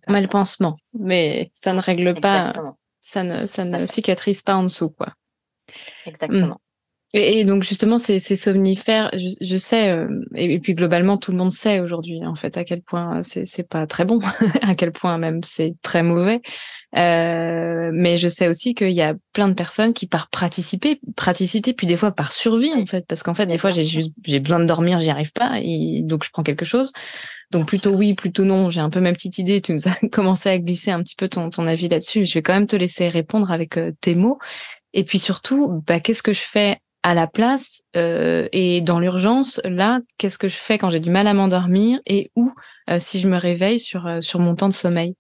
[0.07, 2.53] Le pansement, mais ça ne règle pas,
[3.01, 5.15] ça ne, ça ne cicatrise pas en dessous, quoi.
[6.07, 6.47] Exactement.
[6.47, 6.57] Mmh.
[7.15, 11.53] Et, donc justement, ces, ces somnifères, je, sais, euh, et, puis globalement, tout le monde
[11.53, 14.21] sait aujourd'hui, en fait, à quel point c'est pas très bon,
[14.61, 16.43] à quel point même c'est très mauvais.
[16.97, 21.73] Euh, mais je sais aussi qu'il y a plein de personnes qui par participer, praticité,
[21.73, 24.41] puis des fois par survie, en fait, parce qu'en fait, des fois, j'ai juste j'ai
[24.41, 26.93] besoin de dormir, j'y arrive pas, et donc je prends quelque chose.
[27.51, 28.69] Donc plutôt oui, plutôt non.
[28.69, 29.63] J'ai un peu ma petite idée.
[29.63, 32.25] Tu nous as commencé à glisser un petit peu ton, ton avis là-dessus.
[32.27, 34.39] Je vais quand même te laisser répondre avec euh, tes mots.
[34.93, 39.61] Et puis surtout, bah, qu'est-ce que je fais à la place euh, et dans l'urgence,
[39.65, 42.53] là, qu'est-ce que je fais quand j'ai du mal à m'endormir et où
[42.91, 45.17] euh, si je me réveille sur, euh, sur mon temps de sommeil?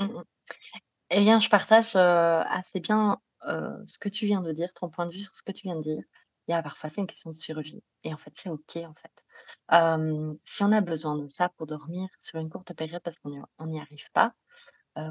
[0.00, 0.22] Mmh
[1.10, 5.12] Eh bien, je partage assez bien ce que tu viens de dire, ton point de
[5.12, 6.02] vue sur ce que tu viens de dire.
[6.48, 7.82] Il y a parfois, c'est une question de survie.
[8.02, 10.38] Et en fait, c'est OK, en fait.
[10.44, 13.80] si on a besoin de ça pour dormir sur une courte période parce qu'on n'y
[13.80, 14.32] arrive pas,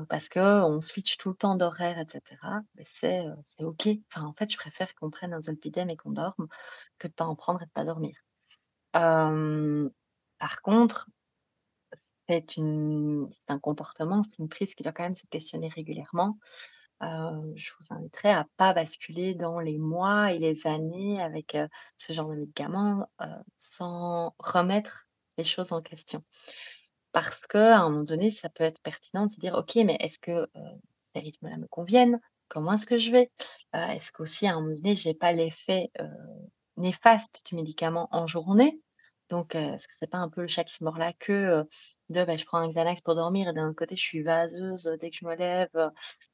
[0.10, 2.38] parce qu'on switch tout le temps d'horaire etc.
[2.86, 3.88] c'est, c'est OK.
[4.14, 6.48] Enfin, en fait, je préfère qu'on prenne un Zolpidem et qu'on dorme
[7.00, 8.16] que de pas en prendre et de pas dormir.
[8.94, 11.10] par contre,
[12.30, 16.38] c'est une c'est un comportement, c'est une prise qui doit quand même se questionner régulièrement.
[17.02, 21.58] je vous inviterai à pas basculer dans les mois et les années avec,
[21.98, 23.10] ce genre de médicaments,
[23.58, 25.08] sans remettre
[25.38, 26.24] les choses en question.
[27.14, 30.20] Parce qu'à un moment donné, ça peut être pertinent de se dire: «OK, mais est-ce
[30.20, 30.47] que,
[31.03, 32.20] ces rythmes-là me conviennent?
[32.47, 33.32] Comment est-ce que je vais?»
[33.74, 35.91] est-ce qu'aussi à un moment donné, j'ai pas l'effet,
[36.78, 38.82] néfaste du médicament en journée?
[39.30, 41.66] Donc, est-ce que c'est pas un peu le chat qui se mord la queue,
[42.09, 44.86] de, bah, je prends un Xanax pour dormir et d'un autre côté, je suis vaseuse,
[45.01, 45.70] dès que je me lève,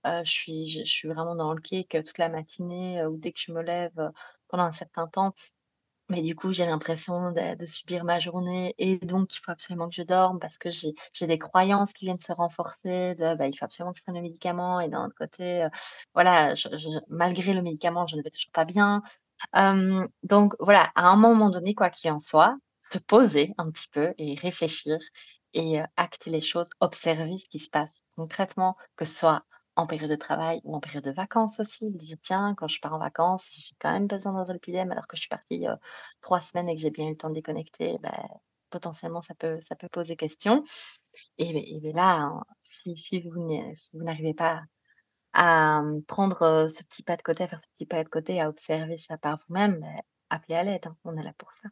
[0.05, 3.51] je suis je suis vraiment dans le kick, toute la matinée, ou dès que je
[3.51, 4.11] me lève,
[4.49, 5.34] pendant un certain temps?
[6.10, 9.95] Mais du coup, j'ai l'impression de subir ma journée et donc il faut absolument que
[9.95, 13.91] je dorme parce que j'ai des croyances qui viennent se renforcer bah, il faut absolument
[13.93, 15.70] que je prenne le médicament et d'un autre côté, heu,
[16.14, 16.53] voilà,
[17.10, 19.01] malgré le médicament, je ne vais toujours pas bien.
[20.24, 24.14] donc voilà, à un moment donné, quoi qu'il en soit, se poser un petit peu
[24.18, 24.97] et réfléchir
[25.53, 29.43] et heu, acter les choses, observer ce qui se passe concrètement, que ce soit
[29.78, 31.91] en période de travail ou en période de vacances aussi.
[31.91, 35.17] Dire: «Tiens, quand je pars en vacances, j'ai quand même besoin d'un zolpidem alors que
[35.17, 35.65] je suis partie,
[36.21, 38.13] 3 semaines et que j'ai bien eu le temps de déconnecter», bah,
[38.71, 40.63] potentiellement ça peut ça peut poser question
[41.39, 44.63] et beh et beh là, hein, si vous n'arrivez pas
[45.34, 48.41] à, mmh, prendre, ce petit pas de côté, à faire ce petit pas de côté,
[48.41, 49.86] à observer ça par vous-même,
[50.32, 51.69] appelez à l'aide, hein, on est là pour ça.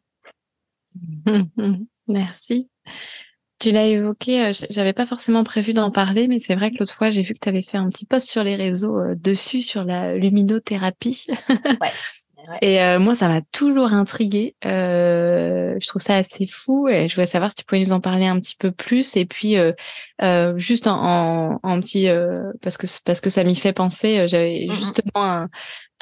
[2.08, 2.70] Merci.
[3.62, 6.78] Tu l'as évoqué, heu, j j'avais pas forcément prévu d'en parler, mais c'est vrai que
[6.80, 9.16] l'autre fois, j'ai vu que tu avais fait un petit post sur les réseaux, heu,
[9.16, 11.28] dessus, sur la luminothérapie
[11.80, 11.96] Ouais,
[12.38, 12.62] et ouais.
[12.62, 17.16] et heu, moi, ça m'a toujours intriguée, heu, je trouve ça assez fou et je
[17.16, 19.74] voulais savoir si tu pouvais nous en parler un petit peu plus et puis, heu,
[20.58, 20.96] juste en
[21.56, 22.08] en en petit,
[22.62, 24.76] parce que parce que ça m'y fait penser, j'avais Mmh mh.
[24.76, 25.50] justement un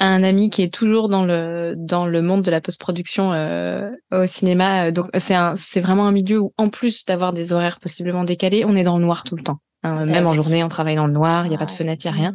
[0.00, 4.26] un ami qui est toujours dans le dans le monde de la post-production, heu, au
[4.26, 8.24] cinéma, donc c'est un c'est vraiment un milieu où, en plus d'avoir des horaires possiblement
[8.24, 10.68] décalés, on est dans le noir tout le temps, hein, Beh, même en journée, on
[10.68, 11.76] travaille dans le noir, il y a pas de Ouais.
[11.78, 12.34] fenêtre, il y a rien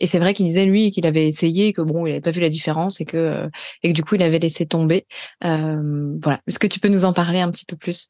[0.00, 2.40] et c'est vrai qu'il disait, lui, qu'il avait essayé que bon, il avait pas vu
[2.42, 3.50] la différence et que, heu
[3.82, 5.06] et que du coup, il avait laissé tomber.
[5.42, 6.40] Hem, voilà.
[6.46, 8.08] Est-ce que tu peux nous en parler un petit peu plus?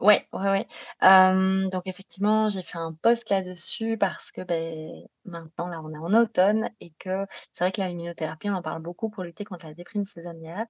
[0.00, 0.40] Ouais, ouais,
[1.02, 1.68] ouais.
[1.70, 4.92] Donc effectivement, j'ai fait un post là-dessus parce que, beh,
[5.24, 8.62] maintenant, là, on est en automne et que c'est vrai que la luminothérapie, on en
[8.62, 10.66] parle beaucoup pour lutter contre la déprime saisonnière,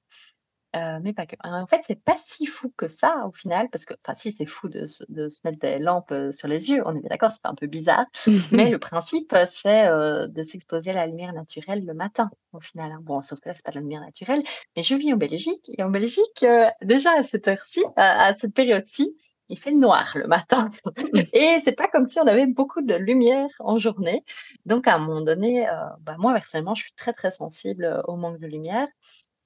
[0.77, 1.37] heu, mais pas que.
[1.45, 4.47] En fait, c'est pas si fou que ça, au final, parce que enfin si, c'est
[4.47, 7.09] fou de se de se mettre des lampes, heu, sur les yeux, on est bien
[7.11, 8.07] d'accord, c'est un peu bizarre,
[8.51, 12.93] mais le principe, c'est, heu, de s'exposer à la lumière naturelle le matin, au final,
[12.93, 13.01] hein.
[13.03, 14.43] Bon, sauf que là, c'est pas de la lumière naturelle,
[14.77, 18.33] mais je vis en Belgique et en Belgique, heu, déjà à cette heure-ci, à à
[18.35, 19.17] cette période-ci,
[19.51, 20.67] il fait noir le matin
[21.33, 24.23] et c'est pas comme si on avait beaucoup de lumière en journée.
[24.67, 28.03] Donc à un moment donné, heu, bah, moi, personnellement, je suis très, très sensible, heu,
[28.07, 28.89] au manque de lumière.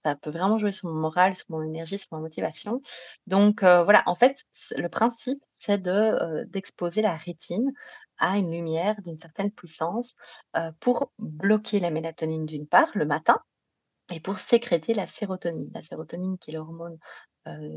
[0.04, 2.82] Ça peut vraiment jouer sur mon moral, sur mon énergie, sur ma motivation.
[3.26, 4.36] Donc heu, voilà, en fait,
[4.76, 7.72] le principe, c'est heu, d'exposer la rétine
[8.18, 10.16] à une lumière d'une certaine puissance,
[10.56, 13.38] heu, pour bloquer la mélatonine d'une part, le matin
[14.10, 15.70] et pour sécréter la sérotonine.
[15.74, 16.98] La sérotonine qui est l'hormone,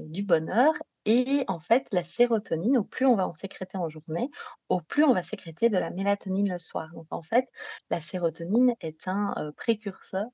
[0.08, 0.74] du bonheur
[1.06, 4.30] et en fait, la sérotonine, au plus on va en sécréter en journée,
[4.70, 6.90] au plus on va sécréter de la mélatonine le soir.
[6.94, 7.48] Donc en fait,
[7.90, 10.26] la sérotonine est un, précurseur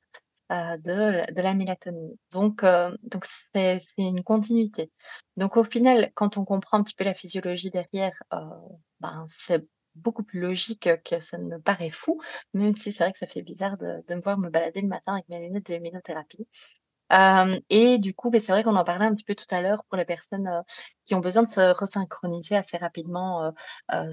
[0.52, 2.16] heu, de de la mélatonine.
[2.32, 4.92] Donc heu, donc c'est c'est une continuité.
[5.38, 8.38] Donc au final, quand on comprend un petit peu la physiologie derrière, heu,
[9.00, 12.20] ben, c'est beaucoup plus logique, que ça ne paraît fou,
[12.54, 14.88] même si c'est vrai que ça fait bizarre de de me voir me balader le
[14.88, 16.48] matin avec mes lunettes de luminothérapie.
[17.70, 19.84] Et du coup, beh, c'est vrai qu'on en parlait un petit peu tout à l'heure
[19.86, 20.64] pour les personnes,
[21.06, 23.54] qui ont besoin de se resynchroniser assez rapidement,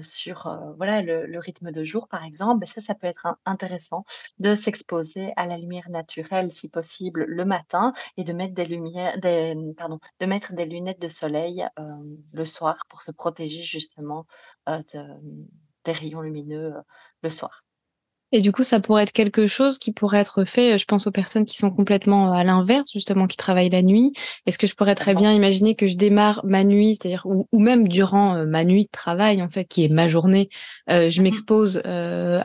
[0.01, 0.47] sur,
[0.77, 2.59] voilà, le rythme de jour, par exemple.
[2.59, 4.05] Beh, ça, ça peut être in intéressant
[4.39, 10.63] de s'exposer à la lumière naturelle, si possible, le matin et de mettre des mmh,
[10.69, 11.65] lunettes de soleil,
[12.33, 14.25] le soir pour se protéger justement,
[14.67, 14.79] mmh,
[15.85, 16.73] des rayons lumineux,
[17.23, 17.63] le soir.
[18.31, 21.07] Et du coup, ça pourrait être quelque chose qui pourrait être fait, heu, je pense
[21.07, 24.13] aux personnes qui sont complètement, heu, à l'inverse, justement, qui travaillent la nuit.
[24.45, 27.59] Est-ce que je pourrais très bien imaginer que je démarre ma nuit, c'est-à-dire ou ou
[27.59, 30.49] même durant, heu, ma nuit de travail, en fait, qui est ma journée,
[30.87, 31.23] je Mmh mh.
[31.23, 31.81] m'expose,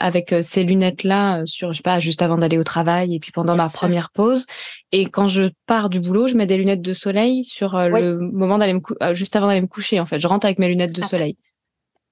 [0.01, 3.53] avec, ces lunettes-là, sur je sais pas, juste avant d'aller au travail et puis pendant
[3.55, 3.81] Bien ma sûr.
[3.81, 4.47] 1re pause
[4.93, 8.01] et quand je pars du boulot, je mets des lunettes de soleil sur, Oui.
[8.01, 8.81] le moment d'aller me
[9.15, 10.19] juste avant d'aller me coucher, en fait.
[10.19, 11.37] Je rentre avec mes lunettes de soleil.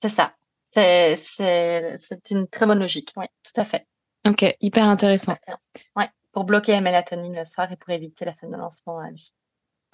[0.03, 0.35] C'est ça.
[0.75, 3.87] C'est c'est c'est une très bonne logique, oui, tout à fait.
[4.27, 5.35] OK, hyper intéressant.
[5.97, 9.35] Ouais, pour bloquer la mélatonine le soir et pour éviter la somnolence pendant la nuit.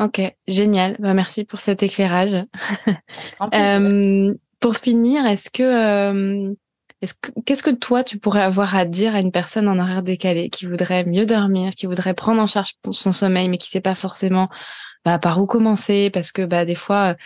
[0.01, 0.97] OK, génial.
[1.01, 2.37] Bah, merci pour cet éclairage.
[3.53, 6.55] Hem, pour finir, est-ce que, hem,
[7.03, 10.05] est-ce que qu'est-ce que toi, tu pourrais avoir à dire à une personne en horaire
[10.05, 13.81] décalé qui voudrait mieux dormir, qui voudrait prendre en charge son sommeil, mais qui sait
[13.81, 14.49] pas forcément,
[15.05, 16.11] bah, par où commencer?
[16.11, 17.17] Parce que, bah, des fois,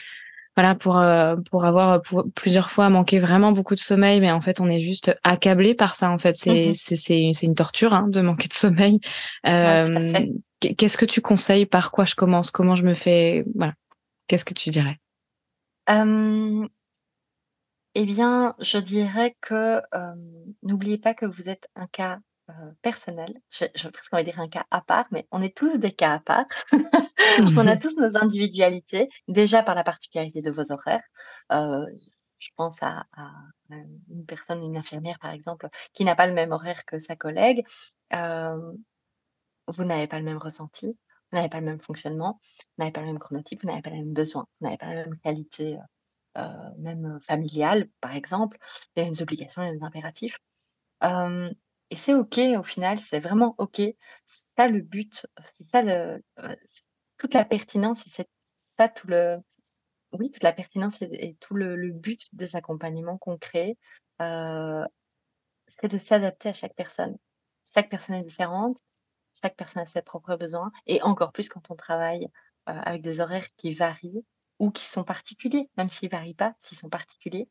[0.56, 4.40] voilà, pour, heu, pour avoir, pour plusieurs fois manqué vraiment beaucoup de sommeil, mais en
[4.40, 6.36] fait, on est juste accablé par ça, en fait.
[6.36, 6.74] C'est mh.
[6.74, 9.00] c'est c'est c'est une torture, hein, de manquer de sommeil.
[9.44, 9.82] Ouais,
[10.60, 11.66] qu'est qu'est-ce que tu conseilles?
[11.66, 12.50] Par quoi je commence?
[12.50, 13.44] Comment je me fais?
[13.54, 13.74] Voilà,
[14.28, 14.98] qu'est-ce que tu dirais?
[15.86, 16.68] Hem
[17.94, 19.80] Eh bien, je dirais que,
[20.62, 22.20] n'oubliez pas que vous êtes un cas,
[22.82, 23.32] personnel.
[23.50, 25.92] Je j'ai presque envie de dire un cas à part, mais on est tous des
[25.92, 26.46] cas à part.
[27.56, 31.02] On a tous nos individualités, déjà par la particularité de vos horaires.
[31.52, 31.86] Heu,
[32.38, 33.04] je pense à
[33.70, 37.64] une personne, une infirmière par exemple, qui n'a pas le même horaire que sa collègue.
[38.10, 38.76] Hem,
[39.68, 43.00] vous n'avez pas le même ressenti, vous n'avez pas le même fonctionnement, vous n'avez pas
[43.00, 45.78] le même chronotype, vous n'avez pas les mêmes besoins, vous n'avez pas la même qualité,
[46.78, 48.58] même, familiale par exemple.
[48.96, 50.38] Il y a des obligations, il y a des impératifs.
[51.92, 53.76] Et c'est OK au final, c'est vraiment OK.
[53.76, 53.96] C'est
[54.58, 55.82] ça le but, c'est ça
[57.18, 58.28] toute la pertinence et c'est
[58.78, 59.38] ça tout le
[60.12, 63.78] oui, toute la pertinence et tout le but des accompagnements crée,
[64.22, 64.84] heu,
[65.68, 67.16] c'est de s'adapter à chaque personne.
[67.74, 68.78] Chaque personne est différente,
[69.42, 73.20] chaque personne a ses propres besoins et encore plus quand on travaille, heu, avec des
[73.20, 74.24] horaires qui varient
[74.60, 77.48] ou qui sont particuliers, même s'ils varient pas, s'ils sont particuliers.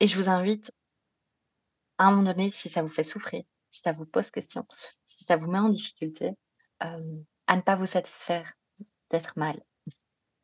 [0.00, 0.72] Et je vous invite
[1.98, 4.66] à un moment donné, si ça vous fait souffrir, si ça vous pose question,
[5.06, 6.32] si ça vous met en difficulté,
[6.80, 8.52] hem, à ne pas vous satisfaire
[9.10, 9.62] d'être mal.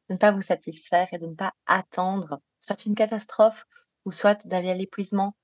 [0.09, 3.66] De ne pas vous satisfaire et de ne pas attendre soit une catastrophe
[4.05, 5.36] ou soit d'aller à l'épuisement,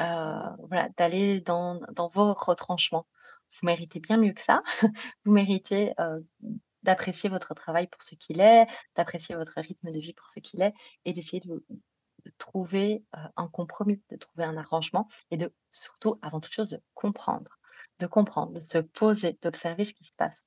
[0.00, 0.04] heu,
[0.68, 1.80] voilà, d'aller dans
[2.14, 3.06] vos retranchements.
[3.60, 4.62] Vous méritez bien mieux que ça.
[5.24, 6.26] Vous méritez, heu,
[6.82, 10.62] d'apprécier votre travail pour ce qu'il est, d'apprécier votre rythme de vie pour ce qu'il
[10.62, 11.64] est et d'essayer de
[12.38, 13.04] trouver,
[13.36, 17.58] un compromis, de trouver un arrangement et de surtout, avant toute chose, de comprendre.
[17.98, 20.46] De comprendre, de se poser, d'observer ce qui se passe.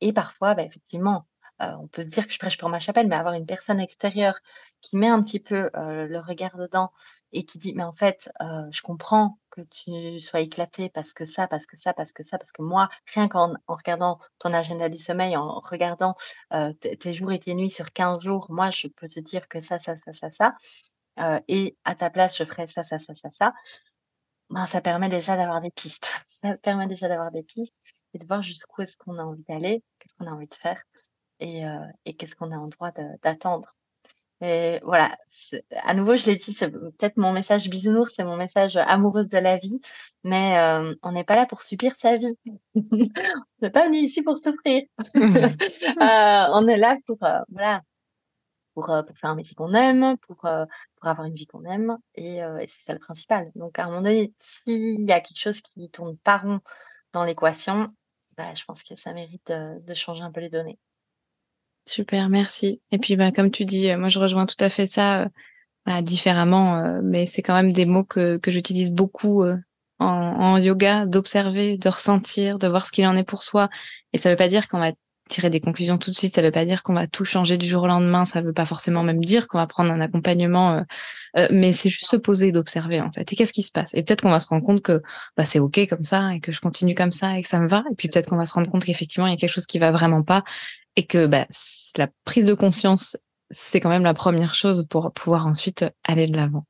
[0.00, 1.26] Et parfois, bah, effectivement,
[1.62, 3.80] heu, on peut se dire que je prêche pour ma chapelle, mais avoir une personne
[3.80, 4.36] extérieure
[4.82, 6.92] qui met un petit peu, heu, le regard dedans
[7.32, 11.24] et qui dit: «Mais en fait, heu, je comprends que tu sois éclaté parce que
[11.26, 14.52] ça, parce que ça, parce que ça, parce que moi, rien qu'en en regardant ton
[14.54, 16.16] agenda du sommeil, en regardant,
[16.80, 19.78] tes jours et tes nuits sur 15 jours, moi, je peux te dire que ça,
[19.78, 20.54] ça, ça, ça, ça,
[21.48, 23.54] et à ta place, je ferais ça, ça, ça, ça, ça».
[24.50, 26.08] Ben, ça permet déjà d'avoir des pistes.
[26.28, 27.78] Ça permet déjà d'avoir des pistes
[28.14, 30.82] et de voir jusqu'où est-ce qu'on a envie d'aller, qu'est-ce qu'on a envie de faire
[31.40, 33.76] et heu et qu'est-ce qu'on est en droit d'attendre.
[34.42, 35.16] Et voilà,
[35.82, 39.38] à nouveau, je l'ai dit, c'est peut-être mon message bisounours, c'est mon message, amoureuse de
[39.38, 39.80] la vie,
[40.24, 42.36] mais hem, on n'est pas là pour subir sa vie.
[42.74, 44.82] On n'est pas venu ici pour souffrir.
[45.14, 45.14] Heu,
[46.52, 47.16] on est là pour,
[47.48, 47.80] voilà,
[48.74, 52.82] pour, faire un métier qu'on aime, pour, pour avoir une vie qu'on aime et c'est
[52.82, 53.50] ça le principal.
[53.54, 56.60] Donc à un moment donné, s'il y a quelque chose qui tourne pas rond
[57.14, 57.88] dans l'équation,
[58.36, 60.78] bah, je pense que ça mérite, de changer un peu les données.
[61.88, 62.80] Super, merci.
[62.90, 65.28] Et puis, bah, comme tu dis, heu, moi je rejoins tout à fait ça, heu,
[65.86, 69.44] bah, différemment, heu, mais c'est quand même des mots que que j'utilise beaucoup,
[70.00, 73.70] en yoga, d'observer, de ressentir, de voir ce qu'il en est pour soi.
[74.14, 74.92] Et ça veut pas dire qu'on va
[75.30, 77.66] tirer des conclusions tout de suite, ça veut pas dire qu'on va tout changer du
[77.66, 80.82] jour au lendemain, ça veut pas forcément même dire qu'on va prendre un accompagnement,
[81.52, 83.32] mais c'est juste se poser d'observer, en fait.
[83.32, 83.94] Et qu'est-ce qui se passe?
[83.94, 85.02] Et peut-être qu'on va se rendre compte que,
[85.36, 87.68] bah, c'est OK comme ça et que je continue comme ça et que ça me
[87.68, 87.84] va.
[87.92, 89.78] Et puis peut-être qu'on va se rendre compte qu'effectivement, il y a quelque chose qui
[89.80, 90.44] va vraiment pas
[90.96, 91.46] et que, bah,
[91.96, 93.16] la prise de conscience,
[93.50, 96.66] c'est quand même la première chose pour pouvoir ensuite aller de l'avant.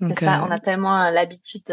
[0.00, 1.64] Donc ça, heu on a tellement, heu, l'habitude,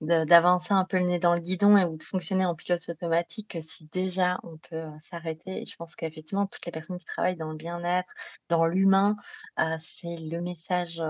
[0.00, 2.88] de d'avancer un peu le nez dans le guidon et ou de fonctionner en pilote
[2.88, 7.04] automatique que si déjà on peut, s'arrêter et je pense qu'effectivement toutes les personnes qui
[7.04, 8.12] travaillent dans le bien-être,
[8.48, 9.16] dans l'humain,
[9.80, 11.02] c'est le message,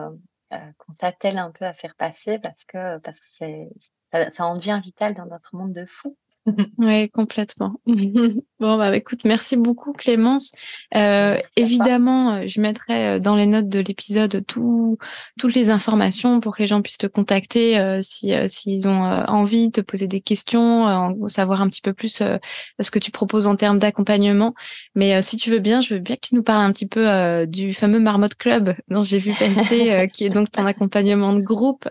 [0.51, 3.69] qu'on s'attelle un peu à faire passer parce que parce que c'est
[4.11, 6.17] ça ça en devient vital dans notre monde de fou.
[6.79, 7.81] Ouais, complètement.
[8.61, 10.51] Bon, bah, écoute, merci beaucoup Clémence.
[10.93, 11.37] Toi.
[11.55, 14.99] évidemment, heu, je mettrai, heu, dans les notes de l'épisode tout
[15.39, 19.81] toutes les informations pour que les gens puissent te contacter, si, s'ils ont, envie, te
[19.81, 22.21] poser des questions, savoir un petit peu plus,
[22.81, 24.55] ce que tu proposes en termes d'accompagnement.
[24.97, 27.47] Mais, si tu veux bien, je veux bien que tu nous parles un petit peu,
[27.47, 31.89] du fameux Marmotte Club dont j'ai vu passer, qui est donc ton accompagnement de groupe.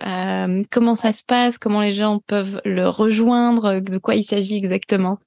[0.69, 1.57] Comment ça se passe?
[1.57, 3.79] Comment les gens peuvent le rejoindre?
[3.79, 4.46] De quoi il s'agit?
[4.55, 5.19] Exactement?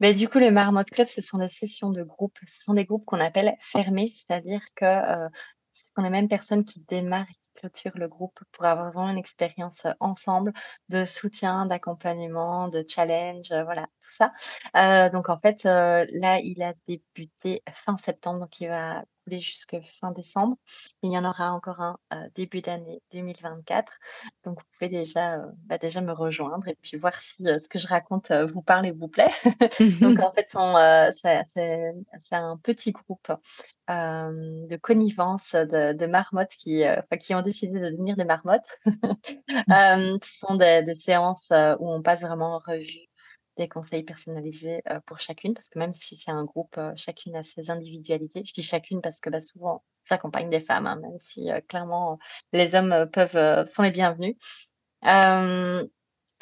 [0.00, 2.36] Beh, du coup, le Marmotte Club, ce sont des sessions de groupe.
[2.48, 5.28] Ce sont des groupes qu'on appelle fermés, c'est-à-dire que, heu,
[5.96, 9.08] ce sont les mêmes personnes qui démarrent et qui clôturent le groupe pour avoir vraiment
[9.10, 10.52] une expérience, heu, ensemble
[10.90, 14.32] de soutien, d'accompagnement, de challenge, heu, voilà, tout ça.
[14.76, 19.76] Heu, donc en fait, là, il a débuté fin septembre, donc il va couler jusque
[20.00, 20.56] fin décembre.
[21.02, 21.98] Il y en aura encore un,
[22.34, 23.92] début d'année 2024.
[24.44, 27.88] Donc vous pouvez déjà, bah, déjà me rejoindre et puis voir si, ce que je
[27.88, 29.30] raconte, vous parle et vous plaît.
[30.02, 33.32] Donc en fait, c'est un petit groupe,
[33.88, 38.62] de connivence de de marmottes qui, enfin qui ont décidé de devenir des marmottes.
[39.68, 43.06] Hem, ce sont des des séances, heu, où on passe vraiment en revue
[43.56, 47.70] des conseils personnalisés, pour chacune, parce que même si c'est un groupe, chacune a ses
[47.70, 48.42] individualités.
[48.46, 52.18] Je dis chacune parce que, bah, souvent, ça accompagne des femmes, hein, même si, clairement,
[52.52, 54.36] les hommes, peuvent, sont les bienvenus.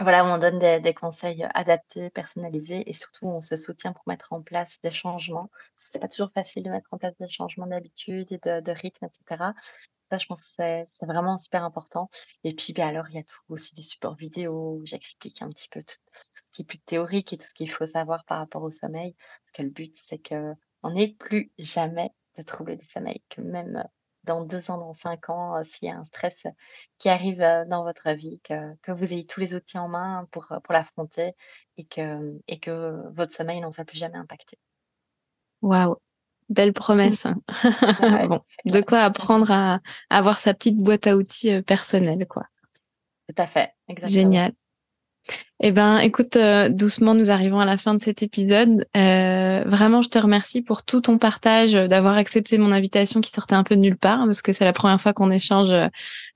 [0.01, 4.43] Voilà, on donne des conseils, adaptés, personnalisés et surtout on se soutient pour mettre en
[4.43, 5.51] place des changements.
[5.77, 9.09] C'est pas toujours facile de mettre en place des changements d'habitude et de rythme et
[9.13, 9.55] cetera.
[10.01, 12.11] Ça, je pense que c'est vraiment super important
[12.43, 15.69] et puis, beh, alors il y a aussi des supports vidéo où j'explique un petit
[15.69, 15.97] peu tout
[16.35, 19.15] ce qui est plus théorique et tout ce qu'il faut savoir par rapport au sommeil.
[19.45, 23.77] Parce que le but, c'est qu'on n'ait plus jamais de troubles du sommeil, que même,
[23.77, 23.89] heu,
[24.25, 26.47] dans 2 ans, dans 5 ans, heu, s'il y a un stress,
[26.99, 30.29] qui arrive, heu, dans votre vie, que que vous ayez tous les outils en main
[30.33, 31.33] pour, l'affronter
[31.77, 34.59] et que et que votre sommeil n'en soit plus jamais impacté.
[35.63, 35.97] Waouh!
[36.49, 37.27] Belle promesse.
[38.29, 42.45] bon, de quoi apprendre à, avoir sa petite boîte à outils euh, personnelle, quoi.
[43.29, 43.73] Tout à fait.
[43.89, 44.23] Exactement.
[44.23, 44.53] Génial.
[45.61, 48.87] Eh ben, écoute, euh, doucement, nous arrivons à la fin de cet épisode.
[48.97, 53.55] Euh, vraiment, je te remercie pour tout ton partage, d'avoir accepté mon invitation qui sortait
[53.55, 55.73] un peu de nulle part, parce que c'est la première fois qu'on échange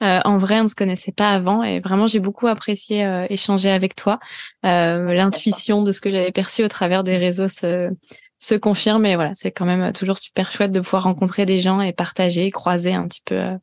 [0.01, 3.95] en vrai, on ne se connaissait pas avant, et vraiment, j'ai beaucoup apprécié échanger avec
[3.97, 4.19] toi.
[4.63, 7.91] L'intuition de ce que j'avais perçu au travers des réseaux se,
[8.39, 9.05] se confirme.
[9.05, 11.93] Et voilà, c'est quand même euh, toujours super chouette de pouvoir rencontrer des gens et
[11.93, 13.57] partager, croiser un petit peu, euh,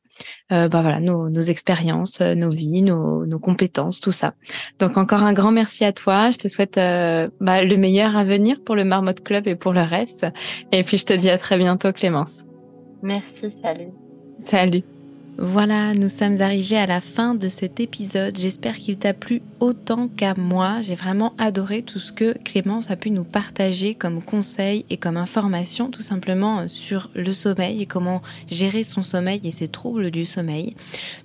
[0.51, 4.33] euh bah voilà, nos, nos expériences, euh, nos vies, nos, nos, compétences, tout ça.
[4.79, 6.31] Donc encore un grand merci à toi.
[6.31, 9.81] Je te souhaite bah, le meilleur à venir pour le Marmotte Club et pour le
[9.81, 10.25] reste.
[10.71, 12.45] Et puis je te dis à très bientôt, Clémence.
[13.01, 13.91] Merci, salut.
[14.43, 14.94] Salut.
[15.37, 18.37] Voilà, nous sommes arrivés à la fin de cet épisode.
[18.37, 20.81] J'espère qu'il t'a plu autant qu'à moi.
[20.81, 25.17] J'ai vraiment adoré tout ce que Clémence a pu nous partager comme conseils et comme
[25.17, 30.23] information tout simplement sur le sommeil et comment gérer son sommeil et ses troubles du
[30.23, 30.73] sommeil.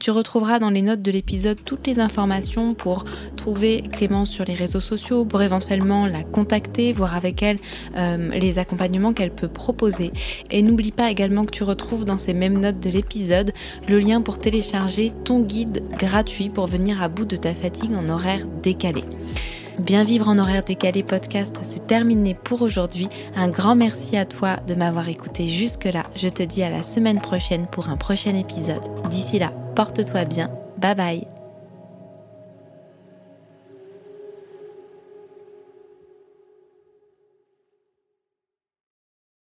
[0.01, 3.05] Tu retrouveras dans les notes de l'épisode toutes les informations pour
[3.37, 7.59] trouver Clémence sur les réseaux sociaux, pour éventuellement la contacter, voir avec elle
[7.97, 10.11] euh, les accompagnements qu'elle peut proposer.
[10.51, 13.53] Et n'oublie pas également que tu retrouves dans ces mêmes notes de l'épisode
[13.89, 18.09] le lien pour télécharger ton guide gratuit pour venir à bout de ta fatigue en
[18.09, 19.05] horaire décalé.
[19.79, 23.09] Bien vivre en horaire décalé podcast, c'est terminé pour aujourd'hui.
[23.35, 26.05] Un grand merci à toi de m'avoir écouté jusque-là.
[26.17, 28.83] Je te dis à la semaine prochaine pour un prochain épisode.
[29.09, 30.51] D'ici là, porte-toi bien.
[30.77, 31.40] Bye bye.